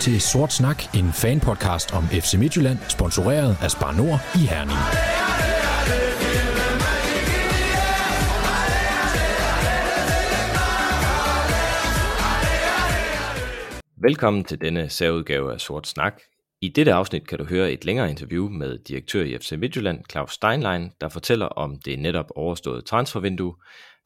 [0.00, 4.78] Til Sort Snak, en fanpodcast om FC Midtjylland, sponsoreret af Spar Nord i Herning.
[14.02, 16.20] Velkommen til denne særudgave af Sort Snak.
[16.60, 20.32] I dette afsnit kan du høre et længere interview med direktør i FC Midtjylland, Claus
[20.32, 23.54] Steinlein, der fortæller om det netop overståede transfervindue,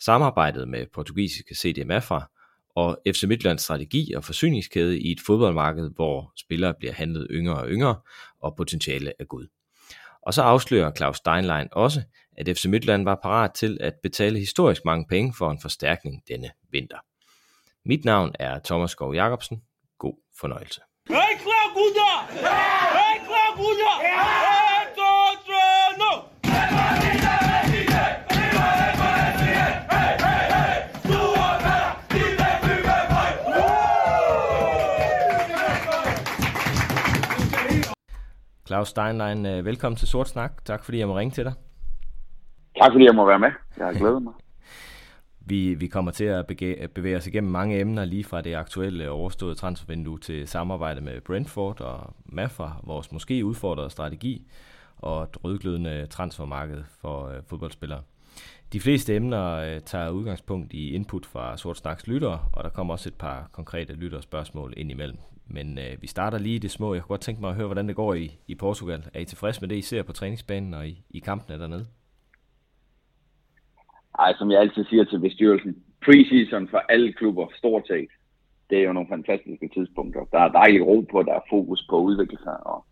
[0.01, 2.32] samarbejdet med portugisiske CDMF'er
[2.75, 7.69] og FC Midtjyllands strategi og forsyningskæde i et fodboldmarked, hvor spillere bliver handlet yngre og
[7.69, 7.97] yngre,
[8.43, 9.47] og potentiale er god.
[10.23, 12.03] Og så afslører Claus Steinlein også,
[12.37, 16.51] at FC Midtjylland var parat til at betale historisk mange penge for en forstærkning denne
[16.71, 16.99] vinter.
[17.85, 19.63] Mit navn er Thomas Skov Jacobsen.
[19.99, 20.81] God fornøjelse.
[21.09, 22.13] Hey, Claudia!
[22.31, 23.92] Hey, klar, gutter!
[38.73, 40.65] Claus Steinlein, øh, velkommen til Sort Snak.
[40.65, 41.53] Tak fordi jeg må ringe til dig.
[42.83, 43.51] Tak fordi jeg må være med.
[43.77, 44.33] Jeg har glædet mig.
[45.51, 49.11] Vi, vi kommer til at bevæge, bevæge os igennem mange emner, lige fra det aktuelle
[49.11, 54.47] overståede transfervindue til samarbejde med Brentford og Mafra, vores måske udfordrede strategi
[54.99, 58.01] og et rødglødende transfermarked for øh, fodboldspillere.
[58.73, 62.95] De fleste emner øh, tager udgangspunkt i input fra Sort Snaks lyttere, og der kommer
[62.95, 65.19] også et par konkrete lytterspørgsmål ind imellem.
[65.47, 66.95] Men øh, vi starter lige i det små.
[66.95, 69.05] Jeg kunne godt tænke mig at høre, hvordan det går i, i Portugal.
[69.15, 71.87] Er I tilfreds med det, I ser på træningsbanen og i, i kampene dernede?
[74.19, 78.09] Ej, som jeg altid siger til bestyrelsen, preseason for alle klubber, stort set,
[78.71, 80.25] det er jo nogle fantastiske tidspunkter.
[80.33, 82.85] Der er dejlig ro på, der er fokus på at udvikle sig, og,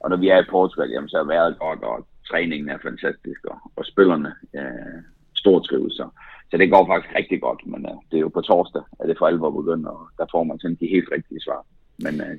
[0.00, 3.44] og når vi er i Portugal, jamen, så er vejret godt, og træningen er fantastisk,
[3.44, 4.98] og, og spillerne øh,
[5.34, 5.92] stort trives.
[5.92, 6.08] Så,
[6.50, 9.18] så det går faktisk rigtig godt, men øh, det er jo på torsdag, at det
[9.18, 11.66] for alvor begynder, og der får man sådan de helt rigtige svar.
[11.98, 12.38] Men øh,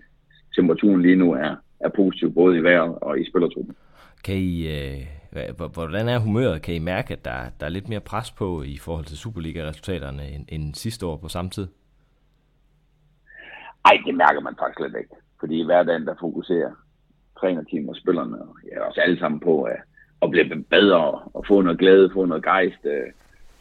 [0.55, 3.75] temperaturen lige nu er, er positiv, både i vejret og i spillertruppen.
[4.23, 5.05] Kan I, øh,
[5.73, 6.61] hvordan er humøret?
[6.61, 10.27] Kan I mærke, at der, der er lidt mere pres på i forhold til Superliga-resultaterne
[10.27, 11.67] end, end sidste år på samme tid?
[13.85, 15.15] Ej, det mærker man faktisk slet ikke.
[15.39, 16.71] Fordi i hverdagen, der fokuserer
[17.39, 19.79] trænerteam og spillerne, og ja, os alle sammen på at,
[20.21, 21.03] at blive bedre
[21.33, 23.07] og få noget glæde, få noget gejst øh,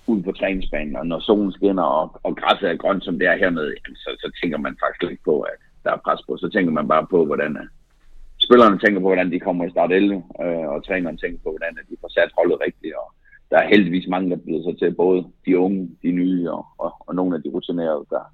[0.06, 0.96] ud på træningsbanen.
[0.96, 4.10] Og når solen skinner og, og græsset er grønt, som det er hernede, jamen, så,
[4.20, 6.32] så tænker man faktisk ikke på, at der er pres på.
[6.36, 7.66] Så tænker man bare på, hvordan øh,
[8.46, 10.14] spillerne tænker på, hvordan de kommer i start 11,
[10.44, 12.94] øh, og træneren tænker på, hvordan de får sat holdet rigtigt.
[13.02, 13.06] Og
[13.50, 16.90] der er heldigvis mange, der bliver så til, både de unge, de nye og, og,
[17.06, 18.24] og nogle af de rutinerede, der,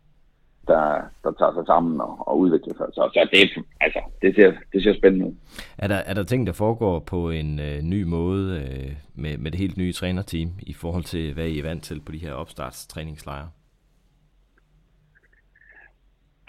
[0.71, 0.85] der,
[1.25, 2.87] der tager sig sammen og, og udvikler sig.
[2.97, 5.35] Så, så det, altså, det, ser, det ser spændende ud.
[5.79, 9.51] Er der, er der ting, der foregår på en øh, ny måde øh, med, med
[9.51, 12.33] det helt nye trænerteam i forhold til, hvad I er vant til på de her
[12.33, 13.49] opstartstræningslejre?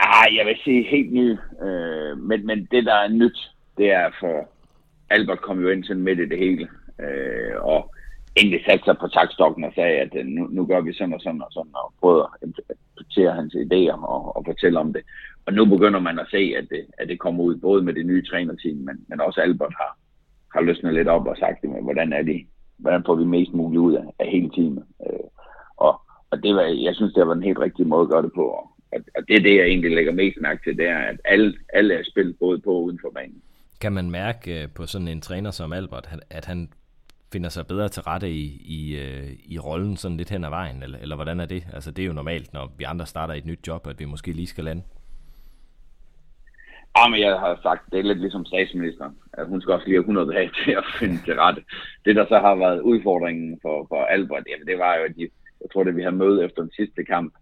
[0.05, 1.37] Ah, jeg vil sige helt ny.
[1.65, 3.39] Øh, men, men det, der er nyt,
[3.77, 4.49] det er for
[5.09, 6.67] Albert kom jo ind sådan midt i det hele.
[7.03, 7.93] Øh, og
[8.35, 11.21] egentlig satte sig på takstokken og sagde, at øh, nu, nu gør vi sådan og
[11.21, 15.03] sådan og sådan, og prøvede at implementere hans idéer og, og fortælle om det.
[15.45, 18.05] Og nu begynder man at se, at det, at det kommer ud både med det
[18.05, 19.97] nye trænerteam, men, men også Albert har,
[20.53, 22.47] har løsnet lidt op og sagt, med, hvordan er det,
[22.77, 24.85] hvordan får vi mest muligt ud af, af hele teamet.
[25.05, 25.27] Øh,
[25.77, 28.31] og, og det var, jeg synes, det var den helt rigtige måde at gøre det
[28.35, 28.45] på.
[28.47, 28.72] Og,
[29.15, 31.93] og det er det, jeg egentlig lægger mest mærke til, det er, at alle, alle
[31.93, 33.41] er spillet både på og uden for banen.
[33.81, 36.69] Kan man mærke øh, på sådan en træner som Albert, at han
[37.33, 40.83] finder sig bedre til rette i, i, øh, i rollen sådan lidt hen ad vejen,
[40.83, 41.63] eller, eller hvordan er det?
[41.73, 44.31] Altså det er jo normalt, når vi andre starter et nyt job, at vi måske
[44.31, 44.83] lige skal lande.
[46.97, 49.95] Ja, men jeg har sagt, det er lidt ligesom statsministeren, at hun skal også lige
[49.95, 51.61] have 100 dage til at finde til rette.
[52.05, 55.21] Det, der så har været udfordringen for, for Albert, jamen, det var jo, at de,
[55.61, 57.33] jeg tror, det vi har mødt efter den sidste kamp,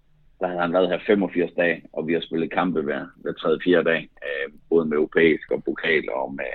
[0.42, 3.60] der havde han været her 85 dage, og vi har spillet kampe hver, hver tredje,
[3.66, 6.54] fjerde dag, øh, både med europæisk og pokal og med,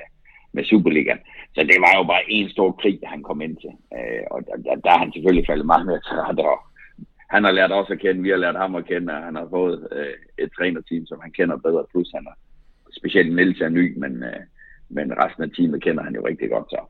[0.53, 1.19] med Superligaen.
[1.55, 3.75] Så det var jo bare en stor krig, han kom ind til.
[3.97, 6.41] Øh, og der, der, der er han selvfølgelig faldet meget mere til rette.
[6.41, 6.59] Og
[7.35, 9.49] han har lært os at kende, vi har lært ham at kende, og han har
[9.51, 10.15] fået øh,
[10.45, 11.85] et trænerteam, som han kender bedre.
[11.93, 12.37] Plus han er
[12.99, 14.43] specielt Niels er ny, men, øh,
[14.89, 16.71] men resten af teamet kender han jo rigtig godt.
[16.71, 16.81] Så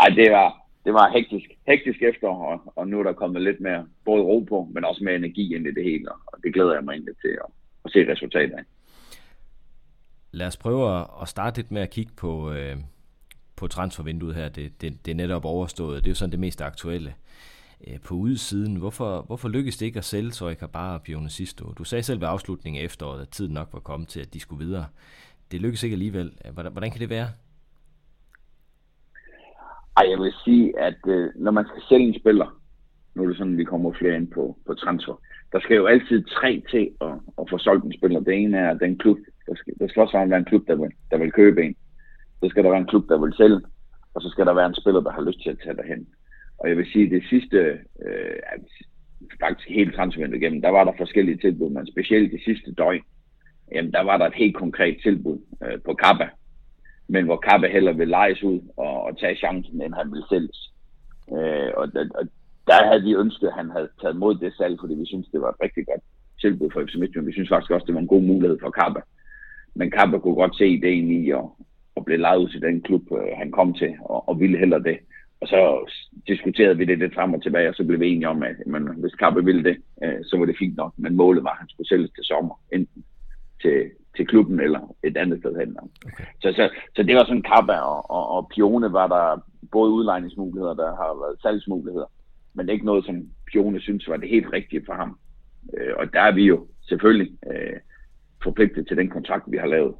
[0.00, 3.60] ej, det var, det var hektisk, hektisk efter, og, og nu er der kommet lidt
[3.60, 6.74] mere både ro på, men også mere energi ind i det hele, og det glæder
[6.74, 7.50] jeg mig egentlig til at,
[7.84, 8.64] at se resultatet af.
[10.32, 12.76] Lad os prøve at starte lidt med at kigge på, øh,
[13.56, 14.48] på transfervinduet her.
[14.48, 16.04] Det, det, det er netop overstået.
[16.04, 17.14] Det er jo sådan det mest aktuelle.
[17.88, 21.64] Øh, på udsiden, hvorfor, hvorfor lykkedes det ikke at sælge Soika bare og Pione sidste
[21.64, 21.72] år?
[21.72, 24.40] Du sagde selv ved afslutningen af efteråret, at tiden nok var kommet til, at de
[24.40, 24.86] skulle videre.
[25.50, 26.32] Det lykkedes ikke alligevel.
[26.52, 27.28] Hvordan, hvordan kan det være?
[29.96, 32.60] Ej, jeg vil sige, at øh, når man skal sælge en spiller,
[33.14, 35.20] nu er det sådan, vi kommer flere ind på, på transfer,
[35.52, 38.20] der skal jo altid tre til at, at få solgt en spiller.
[38.20, 40.90] Det ene er den klub, der, skal, der skal også være en klub, der vil,
[41.10, 41.76] der vil købe en.
[42.42, 43.60] Så skal der være en klub, der vil sælge,
[44.14, 46.06] og så skal der være en spiller, der har lyst til at tage derhen.
[46.58, 47.58] Og jeg vil sige, det sidste,
[48.06, 48.36] øh,
[49.40, 53.02] faktisk helt transfervinduet igennem, der var der forskellige tilbud, men specielt det sidste døgn,
[53.72, 56.28] jamen der var der et helt konkret tilbud øh, på Kappa,
[57.08, 60.72] men hvor Kappe heller vil lejes ud og, og tage chancen, end han vil sælges.
[61.32, 61.88] Øh, og,
[62.18, 62.24] og,
[62.66, 65.40] der havde vi ønsket, at han havde taget mod det salg, fordi vi synes, det
[65.40, 66.00] var et rigtig godt
[66.40, 67.26] tilbud for FC Midtjylland.
[67.26, 69.00] Vi synes faktisk også, det var en god mulighed for Kappe.
[69.74, 71.44] Men Kappe kunne godt se ideen i at,
[71.96, 74.78] at blive lejet ud til den klub, øh, han kom til, og, og ville heller
[74.78, 74.98] det.
[75.40, 75.90] Og så
[76.26, 78.82] diskuterede vi det lidt frem og tilbage, og så blev vi enige om, at men,
[78.96, 80.92] hvis Kappe ville det, øh, så var det fint nok.
[80.96, 83.04] Men målet var, at han skulle sælges til sommer, enten
[83.62, 85.76] til, til klubben eller et andet sted hen.
[86.06, 86.24] Okay.
[86.42, 89.42] Så, så, så det var sådan Kappe og, og, og Pione var der
[89.72, 92.06] både udlejningsmuligheder, der har været salgsmuligheder,
[92.54, 93.16] men ikke noget, som
[93.52, 95.18] Pione synes var det helt rigtige for ham.
[95.78, 97.76] Øh, og der er vi jo selvfølgelig øh,
[98.42, 99.94] forpligtet til den kontrakt, vi har lavet.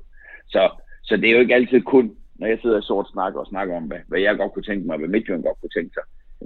[0.49, 0.71] Så,
[1.03, 3.77] så det er jo ikke altid kun når jeg sidder i sort snak og snakker
[3.77, 6.03] om, hvad, hvad jeg godt kunne tænke mig, hvad Midtjylland godt kunne tænke sig,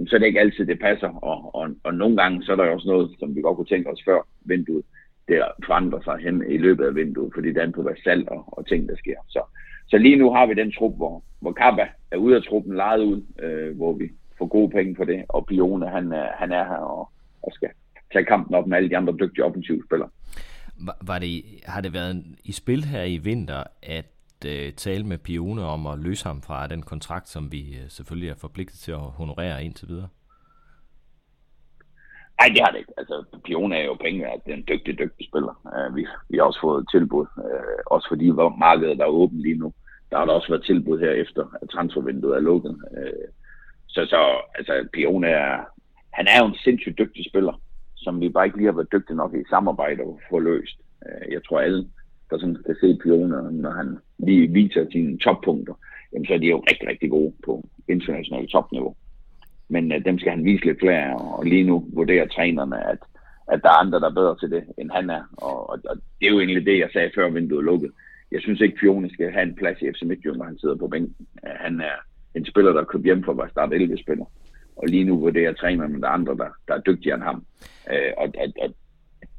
[0.07, 1.11] så er det ikke altid, det passer.
[1.29, 3.89] Og, og, og nogle gange, så er der også noget, som vi godt kunne tænke
[3.89, 4.85] os før vinduet,
[5.27, 8.57] det forandrer sig hen i løbet af vinduet, fordi det er på hvad salg og,
[8.57, 9.15] og ting, der sker.
[9.27, 9.41] Så,
[9.87, 13.03] så lige nu har vi den trup, hvor, hvor Kappa er ude af truppen, lejet
[13.03, 16.81] ud, øh, hvor vi får gode penge på det, og Pione, han, han er her
[16.97, 17.09] og,
[17.43, 17.69] og skal
[18.13, 20.09] tage kampen op med alle de andre dygtige offensive spillere.
[20.85, 24.11] Var, var det, har det været i spil her i vinter, at
[24.45, 28.29] øh, tale med Pione om at løse ham fra den kontrakt, som vi øh, selvfølgelig
[28.29, 30.07] er forpligtet til at honorere indtil videre?
[32.41, 32.93] Nej, det har det ikke.
[32.97, 33.15] Altså,
[33.45, 35.53] Pione er jo penge, at det er en dygtig, dygtig spiller.
[35.75, 38.27] Uh, vi, vi har også fået tilbud, uh, også fordi
[38.65, 39.73] markedet er åbent lige nu.
[40.09, 42.75] Der har der også været tilbud her efter, at transfervinduet er lukket.
[42.97, 43.27] Uh,
[43.87, 44.19] så, så
[44.55, 45.57] altså, Pione er,
[46.11, 47.61] han er jo en sindssygt dygtig spiller,
[47.95, 50.77] som vi bare ikke lige har været dygtige nok i samarbejde og få løst.
[51.05, 51.87] Uh, jeg tror alle,
[52.29, 55.73] der sådan kan se Pione, når han lige viser sine toppunkter,
[56.13, 58.95] jamen så er de jo rigtig, rigtig gode på internationalt topniveau.
[59.71, 62.99] Men øh, dem skal han vise lidt flere, og lige nu vurderer trænerne, at,
[63.47, 65.23] at der er andre, der er bedre til det, end han er.
[65.37, 67.91] Og, og, og det er jo egentlig det, jeg sagde før vinduet lukkede.
[68.31, 70.87] Jeg synes ikke, Fione skal have en plads i FC Midtjylland, når han sidder på
[70.87, 71.27] bænken.
[71.45, 71.95] Øh, han er
[72.35, 74.25] en spiller, der købt hjem for at være start 11 spiller.
[74.75, 77.45] Og lige nu vurderer trænerne, at der er andre, der, der er dygtigere end ham.
[77.91, 78.69] øh, og, og, og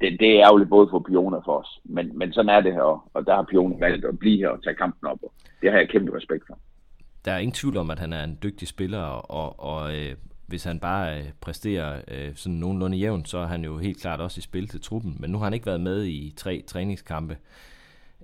[0.01, 1.81] det, det er ærgerligt både for Pione og for os.
[1.85, 4.63] Men, men sådan er det her, og der har Pione valgt at blive her og
[4.63, 5.33] tage kampen op, og
[5.63, 6.59] det har jeg kæmpe respekt for.
[7.25, 10.17] Der er ingen tvivl om, at han er en dygtig spiller, og, og øh,
[10.47, 14.21] hvis han bare øh, præsterer øh, sådan nogenlunde jævnt, så er han jo helt klart
[14.21, 15.17] også i spil til truppen.
[15.19, 17.37] Men nu har han ikke været med i tre træningskampe,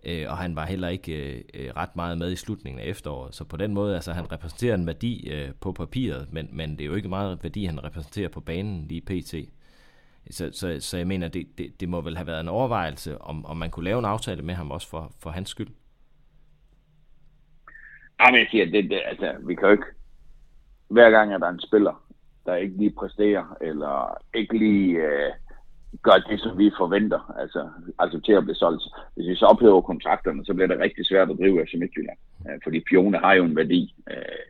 [0.04, 3.34] øh, og han var heller ikke øh, øh ret meget med i slutningen af efteråret.
[3.34, 6.80] Så på den måde, altså han repræsenterer en værdi øh, på papiret, men, men det
[6.80, 9.34] er jo ikke meget værdi, han repræsenterer på banen lige pt.
[10.30, 13.46] Så, så, så jeg mener, det, det, det må vel have været en overvejelse, om,
[13.46, 15.68] om man kunne lave en aftale med ham også for, for hans skyld
[18.26, 19.90] men jeg siger, det, det, altså, vi kan jo ikke...
[20.90, 22.02] Hver gang at der en spiller,
[22.46, 25.32] der ikke lige præsterer, eller ikke lige øh,
[26.02, 27.68] gør det, som vi forventer, altså
[27.98, 28.82] accepterer at blive solgt.
[29.14, 32.18] Hvis vi så ophæver kontrakterne, så bliver det rigtig svært at drive FC Midtjylland.
[32.48, 33.94] Øh, fordi Pione har jo en værdi.
[34.10, 34.42] Øh,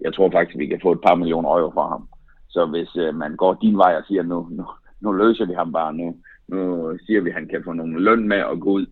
[0.00, 2.08] jeg tror faktisk, at vi kan få et par millioner euro fra ham.
[2.48, 4.64] Så hvis øh, man går din vej og siger, nu, nu,
[5.00, 6.16] nu løser vi ham bare nu.
[6.48, 6.58] Nu
[7.06, 8.86] siger vi, at han kan få nogle løn med og gå ud.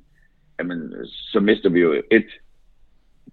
[0.59, 2.27] Jamen, så mister vi jo et,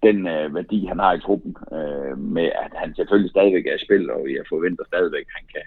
[0.08, 3.84] den øh, værdi, han har i truppen, øh, med at han selvfølgelig stadigvæk er i
[3.84, 5.64] spil, og jeg forventer stadigvæk, at han kan,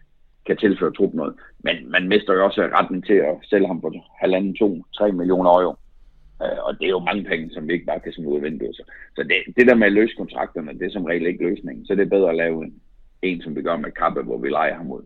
[0.47, 1.35] kan tilføre truppen noget.
[1.63, 5.51] Men man mister jo også retten til at sælge ham på halvanden, to, tre millioner
[5.51, 5.75] euro.
[6.43, 8.43] Øh, og det er jo mange penge, som vi ikke bare kan smide ud af
[8.43, 8.75] vinduet.
[8.75, 8.83] Så,
[9.15, 11.85] så det, det der med at løse kontrakterne, det er som regel ikke løsningen.
[11.85, 12.73] Så det er bedre at lave en,
[13.21, 15.03] en som vi gør med Kappe, hvor vi leger ham ud.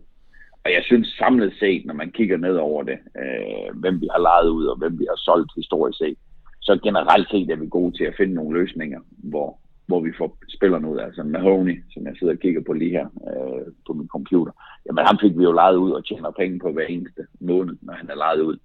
[0.64, 4.20] Og jeg synes samlet set, når man kigger ned over det, øh, hvem vi har
[4.20, 6.18] lejet ud og hvem vi har solgt historisk set,
[6.62, 9.00] så generelt set er vi gode til at finde nogle løsninger,
[9.30, 10.98] hvor, hvor vi får spillerne ud.
[10.98, 14.52] Altså Mahoney, som jeg sidder og kigger på lige her øh, på min computer.
[14.86, 17.94] Jamen ham fik vi jo lejet ud og tjener penge på hver eneste måned, når
[17.94, 18.58] han er lejet ud.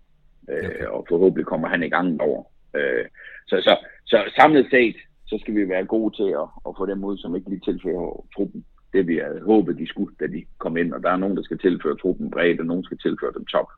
[0.50, 0.86] Øh, okay.
[0.86, 2.44] Og forhåbentlig kommer han i gang over.
[2.76, 3.06] Øh,
[3.48, 3.74] så, så,
[4.06, 7.36] så samlet set, så skal vi være gode til at, at få dem ud, som
[7.36, 10.94] ikke lige tilfører truppen det, vi havde håbet, de skulle, da de kom ind.
[10.94, 13.70] Og der er nogen, der skal tilføre truppen bredt, og nogen skal tilføre dem top.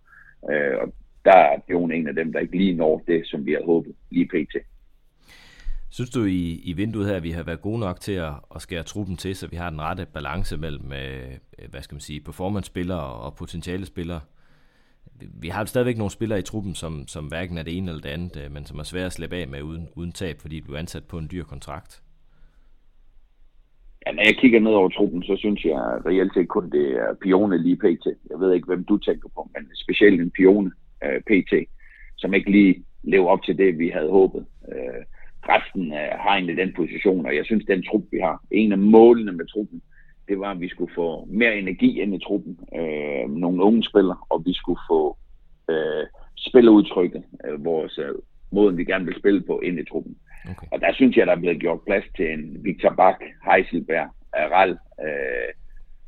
[0.52, 0.88] Øh, og
[1.26, 3.96] der er jo en af dem, der ikke lige når det, som vi havde håbet
[4.12, 4.56] lige pt.
[5.92, 8.62] Synes du i, i vinduet her, at vi har været gode nok til at, at
[8.62, 11.38] skære truppen til, så vi har den rette balance mellem, øh,
[11.70, 14.20] hvad skal man sige, performance-spillere og potentiale spillere?
[15.42, 18.10] Vi har stadigvæk nogle spillere i truppen, som, som hverken er det ene eller det
[18.10, 20.74] andet, øh, men som er svære at slippe af med uden, uden tab, fordi du
[20.74, 22.04] er ansat på en dyr kontrakt.
[24.08, 27.14] Ja, når jeg kigger ned over truppen, så synes jeg reelt set kun, det er
[27.22, 28.06] Pione lige pt.
[28.30, 30.72] Jeg ved ikke, hvem du tænker på, men specielt en Pione
[31.06, 31.54] uh, pt.,
[32.18, 34.46] som ikke lige lever op til det, vi havde håbet.
[34.62, 35.04] Uh,
[35.44, 38.78] resten øh, har egentlig den position, og jeg synes, den trup, vi har, en af
[38.78, 39.82] målene med truppen,
[40.28, 44.18] det var, at vi skulle få mere energi ind i truppen, øh, nogle unge spillere,
[44.30, 45.18] og vi skulle få
[45.70, 46.06] øh,
[46.38, 48.16] spillerudtrykket, øh, vores øh,
[48.52, 50.18] måden, vi gerne vil spille på, ind i truppen.
[50.50, 50.68] Okay.
[50.72, 53.20] Og der synes jeg, der er blevet gjort plads til en Victor Bak,
[53.52, 55.52] Heiselberg, Aral, øh,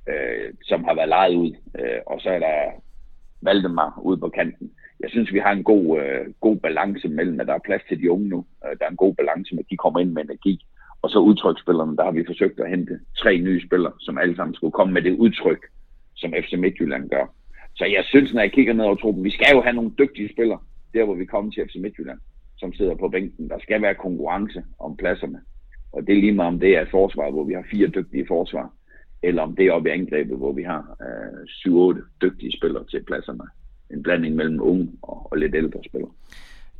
[0.09, 2.71] øh, som har været lejet ud, øh, og så er der
[3.41, 4.71] Valdemar ude på kanten.
[5.01, 8.01] Jeg synes, vi har en god, øh, god balance mellem, at der er plads til
[8.01, 8.45] de unge nu.
[8.65, 10.65] Øh, der er en god balance med, at de kommer ind med energi.
[11.01, 14.55] Og så udtryksspillerne, der har vi forsøgt at hente tre nye spillere, som alle sammen
[14.55, 15.61] skulle komme med det udtryk,
[16.15, 17.25] som FC Midtjylland gør.
[17.75, 20.33] Så jeg synes, når jeg kigger ned over truppen, vi skal jo have nogle dygtige
[20.33, 20.59] spillere,
[20.93, 22.19] der hvor vi kommer til FC Midtjylland,
[22.57, 23.49] som sidder på bænken.
[23.49, 25.39] Der skal være konkurrence om pladserne.
[25.91, 28.25] Og det er lige meget om det er et forsvar, hvor vi har fire dygtige
[28.27, 28.73] forsvar,
[29.23, 33.03] eller om det er oppe i angrebet, hvor vi har øh, 7-8 dygtige spillere til
[33.03, 33.43] pladserne.
[33.93, 36.11] En blanding mellem unge og, og lidt ældre spillere.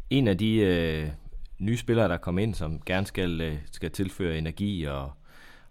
[0.09, 1.07] En af de øh,
[1.59, 5.11] nye spillere, der kommer ind, som gerne skal, øh, skal tilføre energi og,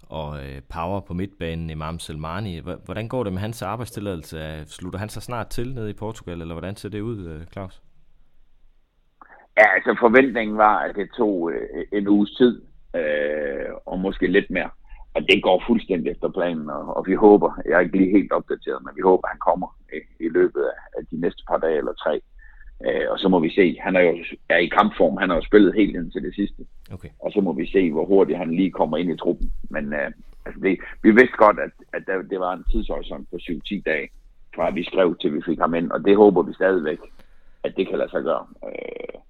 [0.02, 2.60] og øh, power på midtbanen, Imam Selmani.
[2.84, 4.64] Hvordan går det med hans arbejdstilladelse?
[4.66, 7.82] Slutter han sig snart til nede i Portugal, eller hvordan ser det ud, øh, Claus?
[9.58, 12.62] Ja, altså forventningen var, at det tog øh, en uges tid,
[12.96, 14.70] øh, og måske lidt mere.
[15.14, 18.32] Og det går fuldstændig efter planen, og, og vi håber, jeg er ikke lige helt
[18.32, 19.79] opdateret, men vi håber, at han kommer
[20.20, 20.64] i, løbet
[20.98, 22.20] af de næste par dage eller tre.
[22.86, 24.18] Øh, og så må vi se, han er jo
[24.48, 26.62] er i kampform, han har jo spillet helt indtil det sidste.
[26.92, 27.08] Okay.
[27.18, 29.52] Og så må vi se, hvor hurtigt han lige kommer ind i truppen.
[29.70, 30.10] Men øh,
[30.46, 34.08] altså det, vi vidste godt, at, at der, det var en tidshorisont på 7-10 dage,
[34.54, 36.98] fra vi skrev til vi fik ham ind, og det håber vi stadigvæk,
[37.64, 38.46] at det kan lade sig gøre.
[38.66, 39.20] Øh,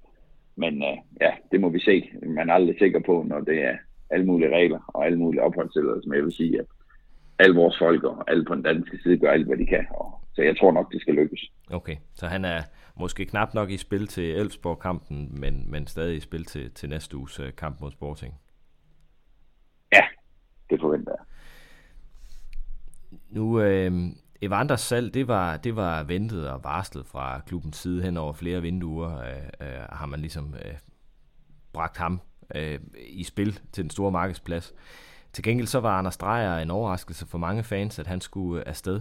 [0.57, 2.11] men øh, ja, det må vi se.
[2.27, 3.77] Man er aldrig sikker på, når det er
[4.11, 6.67] alle mulige regler og alle mulige opholdstilladelser, men jeg vil sige, at
[7.39, 9.87] alle vores folk og alle på den danske side gør alt, hvad de kan.
[9.91, 11.53] Og, så jeg tror nok, det skal lykkes.
[11.71, 12.63] Okay, så han er
[12.97, 17.17] måske knap nok i spil til Elfsborg-kampen, men, men stadig i spil til, til næste
[17.17, 18.35] uges øh, kamp mod Sporting.
[19.93, 20.03] Ja,
[20.71, 21.25] det forventer jeg.
[23.31, 23.93] Nu, øh,
[24.43, 28.63] Evanders salg, det var, det var ventet og varslet fra klubbens side hen over flere
[28.63, 30.75] vinduer, øh, øh, har man ligesom øh,
[31.73, 32.21] bragt ham
[32.55, 34.75] øh, i spil til den store markedsplads.
[35.33, 39.01] Til gengæld så var Anders Dreyer en overraskelse for mange fans, at han skulle afsted.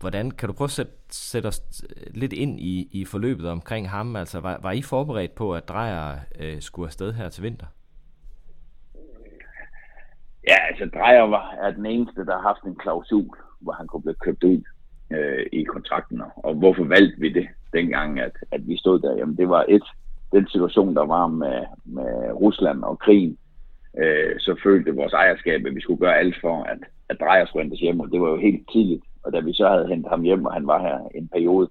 [0.00, 1.60] Hvordan kan du prøve at sætte, sætte os
[1.96, 4.16] øh, lidt ind i, i forløbet omkring ham?
[4.16, 7.66] Altså, var, var I forberedt på, at Drejer øh, skulle afsted her til vinter?
[10.48, 14.02] Ja, altså Drejer var, er den eneste, der har haft en klausul, hvor han kunne
[14.02, 14.62] blive købt ud
[15.10, 16.22] øh, i kontrakten.
[16.36, 19.16] Og hvorfor valgte vi det dengang, at, at vi stod der?
[19.16, 19.82] Jamen det var et,
[20.32, 23.38] den situation, der var med, med Rusland og krigen.
[23.98, 27.62] Øh, så følte vores ejerskab, at vi skulle gøre alt for, at, at Drejer skulle
[27.62, 30.22] hentes hjem, og det var jo helt tidligt og da vi så havde hentet ham
[30.22, 31.68] hjem, og han var her en periode,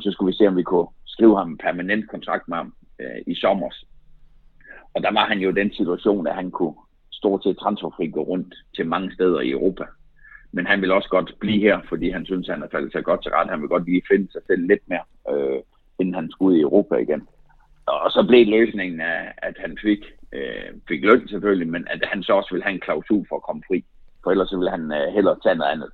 [0.00, 3.20] så skulle vi se, om vi kunne skrive ham en permanent kontrakt med ham øh,
[3.26, 3.70] i sommer.
[4.94, 6.74] Og der var han jo i den situation, at han kunne
[7.12, 9.84] stort set transferfri gå rundt til mange steder i Europa.
[10.52, 13.22] Men han vil også godt blive her, fordi han synes, han har faldet sig godt
[13.22, 13.50] til ret.
[13.50, 15.60] Han vil godt lige finde sig selv lidt mere, øh,
[15.98, 17.22] inden han skulle ud i Europa igen.
[17.86, 20.02] Og så blev løsningen, af, at han fik,
[20.32, 23.42] øh, fik løn selvfølgelig, men at han så også ville have en klausul for at
[23.42, 23.84] komme fri.
[24.22, 25.90] For ellers ville han øh, hellere tage noget andet.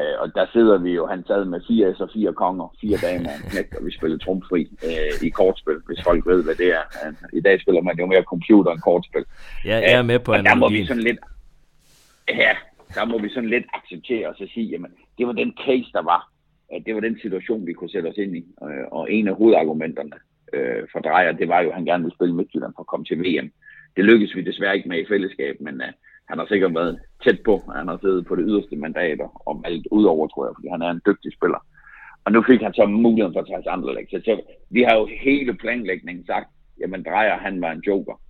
[0.00, 3.30] Øh, og der sidder vi jo, han sad med fire og fire konger, fire damer
[3.30, 6.84] og en og vi spillede trumfri øh, i kortspil, hvis folk ved, hvad det er.
[7.32, 9.24] I dag spiller man jo mere computer end kortspil.
[9.64, 11.18] Ja, jeg er med på øh, der må vi sådan lidt,
[12.28, 12.52] ja,
[12.94, 16.02] der må vi sådan lidt acceptere og så sige, jamen, det var den case, der
[16.02, 16.30] var.
[16.86, 18.44] Det var den situation, vi kunne sætte os ind i.
[18.62, 20.16] Øh, og en af hovedargumenterne
[20.52, 23.06] øh, for Drejer, det var jo, at han gerne ville spille Midtjylland for at komme
[23.06, 23.52] til VM.
[23.96, 25.92] Det lykkedes vi desværre ikke med i fællesskab, men uh,
[26.28, 27.62] han har sikkert været tæt på.
[27.76, 30.90] Han har siddet på det yderste mandat og alt udover, tror jeg, fordi han er
[30.90, 31.60] en dygtig spiller.
[32.24, 34.06] Og nu fik han så muligheden for at tage andre læg.
[34.10, 34.40] Så
[34.70, 36.48] vi har jo hele planlægningen sagt,
[36.80, 38.20] jamen Drejer, han var en joker.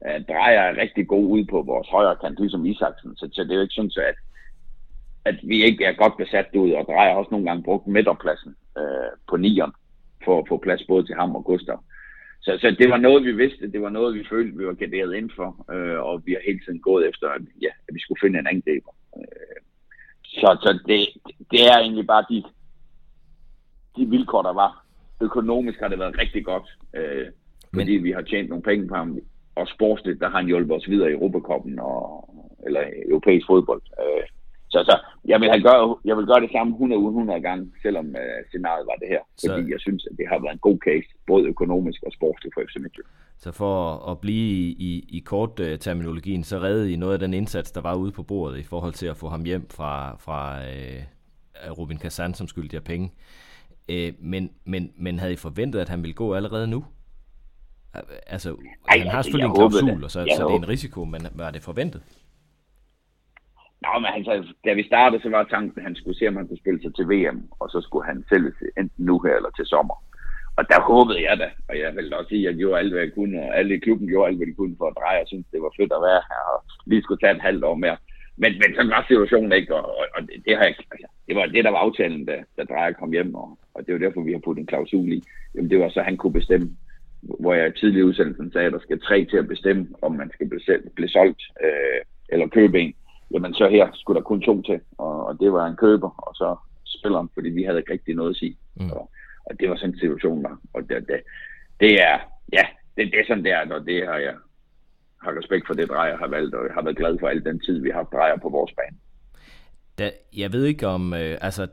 [0.00, 3.16] Uh, Drejer er rigtig god ude på vores højre kant, ligesom Isaksen.
[3.16, 4.18] Så, så det er jo ikke sådan, så at,
[5.24, 8.54] at vi ikke er godt besat ud, og Drejer har også nogle gange brugt midterpladsen
[8.80, 9.72] uh, på nieren
[10.24, 11.78] for at få plads både til ham og Gustav.
[12.44, 15.14] Så, så det var noget, vi vidste, det var noget, vi følte, vi var garderet
[15.14, 18.20] ind for, øh, og vi har hele tiden gået efter, at, ja, at vi skulle
[18.20, 18.92] finde en angriber.
[19.16, 19.60] Øh,
[20.24, 21.00] så så det,
[21.50, 22.44] det er egentlig bare de,
[23.96, 24.86] de vilkår, der var.
[25.20, 27.26] Økonomisk har det været rigtig godt, øh,
[27.74, 28.04] fordi Men...
[28.04, 29.18] vi har tjent nogle penge på ham,
[29.54, 32.28] og sportsligt, der har han hjulpet os videre i Europakoppen og,
[32.66, 33.82] eller europæisk fodbold.
[34.00, 34.26] Øh,
[34.74, 34.94] så, så
[35.32, 38.96] jeg, vil have gøre, jeg vil gøre det samme 100-100 gange, selvom uh, scenariet var
[39.02, 39.22] det her.
[39.42, 39.72] Fordi så...
[39.72, 42.76] jeg synes, at det har været en god case, både økonomisk og sportsligt for FC
[42.84, 43.14] Midtjylland.
[43.44, 43.74] Så for
[44.10, 47.80] at blive i, i kort uh, terminologien, så redde I noget af den indsats, der
[47.80, 51.98] var ude på bordet i forhold til at få ham hjem fra, fra uh, Robin
[51.98, 53.12] Kazan, som skyldte jer penge.
[53.92, 56.84] Uh, men, men, men havde I forventet, at han ville gå allerede nu?
[58.26, 58.50] Altså,
[58.88, 61.26] Ej, han har altså, selvfølgelig en klausul, og så, så det er en risiko, men
[61.34, 62.02] var det forventet?
[63.84, 66.48] Nå, men altså, da vi startede, så var tanken, at han skulle se, om han
[66.48, 69.66] kunne spille sig til VM, og så skulle han sælges enten nu her eller til
[69.66, 69.96] sommer.
[70.58, 73.02] Og der håbede jeg da, og jeg vil også sige, at jeg gjorde alt, hvad
[73.02, 75.28] jeg kunne, og alle i klubben gjorde alt, hvad de kunne for at dreje, og
[75.28, 77.96] synes det var fedt at være her, og lige skulle tage et halvt år mere.
[78.42, 81.36] Men, men sådan var situationen ikke, og, og, og det, det, har jeg, altså, det
[81.36, 84.20] var det, der var aftalen, da, da Drejer kom hjem, og, og det var derfor,
[84.20, 85.22] vi har puttet en klausul i.
[85.54, 86.68] Jamen, det var så, han kunne bestemme,
[87.40, 90.30] hvor jeg tidligere i udsendelsen sagde, at der skal tre til at bestemme, om man
[90.34, 92.94] skal blive, blive solgt øh, eller købe en.
[93.34, 96.34] Jamen, så her skulle der kun to til, og, og det var en køber, og
[96.34, 98.56] så spilleren, fordi vi havde ikke rigtig noget at sige.
[98.74, 98.90] Mm.
[98.90, 99.10] Og,
[99.44, 100.58] og det var sådan en situation, var.
[100.74, 101.20] Og det, det,
[101.80, 102.18] det er,
[102.52, 102.64] ja,
[102.96, 104.34] det, det er sådan, det er, og det har jeg
[105.24, 107.60] har respekt for det, Drejer har valgt, og jeg har været glad for al den
[107.60, 108.96] tid, vi har haft Drejer på vores bane.
[109.98, 111.66] Da, jeg ved ikke om, øh, altså,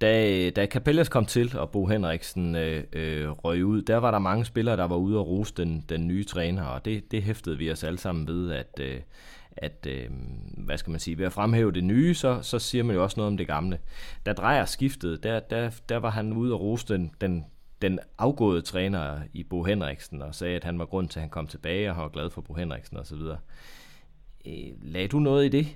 [0.00, 4.18] da, da Capellas kom til, og Bo Henriksen øh, øh, røg ud, der var der
[4.18, 7.58] mange spillere, der var ude og rose den, den nye træner, og det, det hæftede
[7.58, 9.00] vi os alle sammen ved, at, øh,
[9.56, 10.10] at øh,
[10.56, 13.20] hvad skal man sige, ved at fremhæve det nye, så, så siger man jo også
[13.20, 13.78] noget om det gamle.
[14.26, 17.44] Da Drejer skiftede, der, der, der var han ude og rose den, den,
[17.82, 21.30] den afgåede træner i Bo Henriksen, og sagde, at han var grund til, at han
[21.30, 23.20] kom tilbage, og han var glad for Bo Henriksen osv.
[24.46, 25.66] Øh, lagde du noget i det?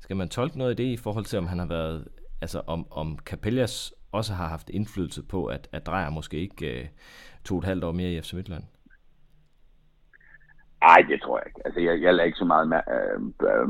[0.00, 2.08] Skal man tolke noget i det i forhold til, om han har været,
[2.40, 6.88] altså om, om Capellas også har haft indflydelse på, at, at Drejer måske ikke øh,
[7.44, 8.64] tog et halvt år mere i FC Midtjylland?
[10.88, 11.60] Nej, det tror jeg ikke.
[11.66, 13.20] Altså, jeg, jeg lagde ikke så meget mær- øh,
[13.50, 13.68] øh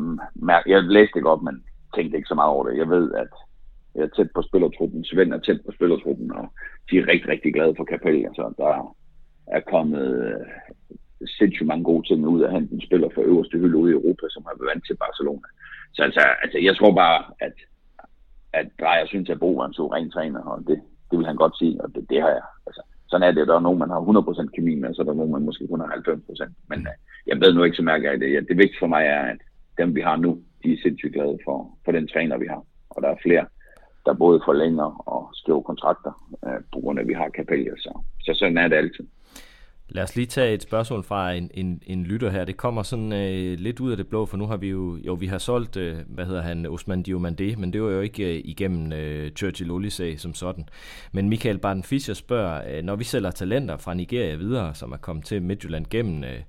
[0.48, 1.64] mær- Jeg læste det godt, men
[1.94, 2.78] tænkte ikke så meget over det.
[2.82, 3.32] Jeg ved, at
[3.94, 5.04] jeg er tæt på spillertruppen.
[5.04, 6.44] Svend er tæt på spillertruppen, og
[6.90, 8.26] de er rigtig, rigtig glade for Capella.
[8.28, 8.96] Altså, der
[9.56, 10.46] er kommet øh,
[11.38, 13.94] sindssygt mange gode ting ud af at hente en spiller fra øverste hylde ude i
[13.94, 15.48] Europa, som har været vant til Barcelona.
[15.94, 17.56] Så altså, altså jeg tror bare, at,
[18.52, 21.58] at Drejer synes, at Bo var en suveræn træner, og det, det vil han godt
[21.58, 22.42] sige, og det, det har jeg.
[22.66, 25.20] Altså, sådan er det, der er nogen, man har 100% kemi med, så der er
[25.20, 26.52] nogen, man måske kun har 90%.
[26.70, 26.94] Men øh,
[27.26, 28.32] jeg ved nu ikke så mærke af det.
[28.32, 29.40] Ja, det vigtige for mig er, at
[29.78, 30.30] dem, vi har nu,
[30.64, 32.62] de er sindssygt glade for, for den træner, vi har.
[32.90, 33.46] Og der er flere,
[34.06, 36.12] der både forlænger og skriver kontrakter,
[36.46, 37.76] øh, på grund af, at vi har kapeller.
[37.76, 39.06] Så, så sådan er det altid.
[39.94, 42.44] Lad os lige tage et spørgsmål fra en, en, en lytter her.
[42.44, 45.14] Det kommer sådan øh, lidt ud af det blå, for nu har vi jo, jo
[45.14, 48.42] vi har solgt, øh, hvad hedder han, Osman Diomande, men det var jo ikke øh,
[48.44, 50.64] igennem øh, Churchill Olisag som sådan.
[51.12, 54.96] Men Michael Barton Fischer spørger, øh, når vi sælger talenter fra Nigeria videre, som er
[54.96, 56.40] kommet til Midtjylland gennem øh,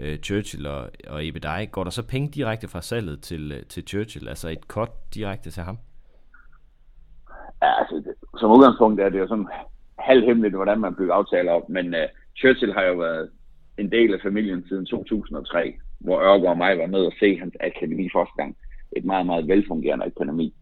[0.00, 3.82] øh, Churchill og, og Ebedei, går der så penge direkte fra salget til, øh, til
[3.88, 5.78] Churchill, altså et cut direkte til ham?
[7.62, 9.48] Ja, altså, det, som udgangspunkt er det jo sådan
[9.98, 13.30] halvhemmeligt, hvordan man bygger aftaler op, men øh, Churchill har jo været
[13.78, 17.54] en del af familien siden 2003, hvor Ørgo og mig var med og se hans
[17.60, 18.56] akademi første gang.
[18.96, 20.54] Et meget, meget velfungerende akademi.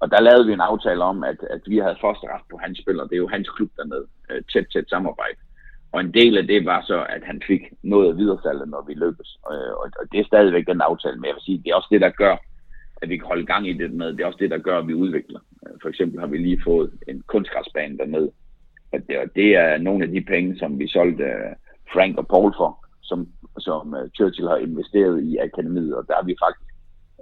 [0.00, 2.78] Og der lavede vi en aftale om, at, at vi havde første ret på hans
[2.78, 3.08] spillere.
[3.08, 4.06] Det er jo hans klub dernede.
[4.30, 5.38] Øh, tæt, tæt samarbejde.
[5.92, 8.94] Og en del af det var så, at han fik noget af videresalget, når vi
[8.94, 9.38] løbes.
[9.52, 11.16] Øh, og, og det er stadigvæk den aftale.
[11.16, 12.36] Men jeg vil sige, det er også det, der gør,
[13.02, 14.12] at vi kan holde gang i det med.
[14.12, 15.40] Det er også det, der gør, at vi udvikler.
[15.66, 18.30] Øh, for eksempel har vi lige fået en kunstgræsbane dernede.
[18.92, 21.52] At det, og det er nogle af de penge, som vi solgte øh,
[21.92, 23.28] Frank og Paul for, som,
[23.58, 25.94] som øh, Churchill har investeret i akademiet.
[25.94, 26.68] Og der er vi faktisk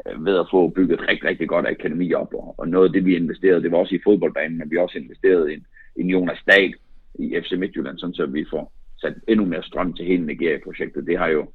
[0.07, 2.35] øh, ved at få bygget et rigtig, rigtig godt akademi op.
[2.35, 4.83] Og, og noget af det, vi investerede, det var også i fodboldbanen, men vi har
[4.83, 6.75] også investeret i en, en Jonas Dahl
[7.15, 11.07] i FC Midtjylland, sådan så vi får sat endnu mere strøm til hele Nigeria-projektet.
[11.07, 11.47] Det har jo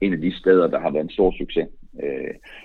[0.00, 1.68] en af de steder, der har været en stor succes.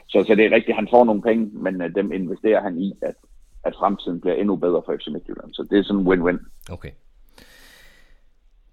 [0.10, 3.15] Så, så det er rigtigt, han får nogle penge, men dem investerer han i, at,
[3.63, 5.54] at fremtiden bliver endnu bedre for FC Midtjylland.
[5.54, 6.39] Så det er sådan en win-win.
[6.71, 6.91] Okay.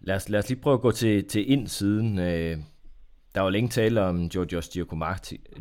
[0.01, 2.19] Lad os, lad os lige prøve at gå til, til indsiden.
[2.19, 2.57] Øh,
[3.35, 4.69] der var længe tale om Georgios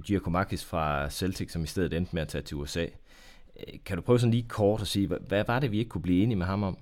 [0.05, 2.83] Giacomakis, fra Celtic, som i stedet endte med at tage til USA.
[2.83, 5.89] Øh, Kan du prøve sådan lige kort at sige, hvad, hvad var det, vi ikke
[5.89, 6.77] kunne blive enige med ham om?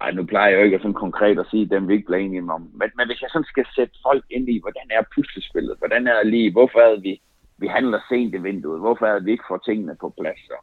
[0.00, 2.52] Ej, nu plejer jeg jo ikke sådan konkret at sige dem, vi ikke bliver enige
[2.52, 2.62] om.
[2.80, 5.74] Men, men hvis jeg sådan skal sætte folk ind i, hvordan er puslespillet?
[5.78, 7.20] Hvordan er lige, hvorfor det, vi,
[7.62, 8.80] vi handler sent i vinduet?
[8.80, 10.40] Hvorfor er det, vi ikke får tingene på plads?
[10.50, 10.56] Så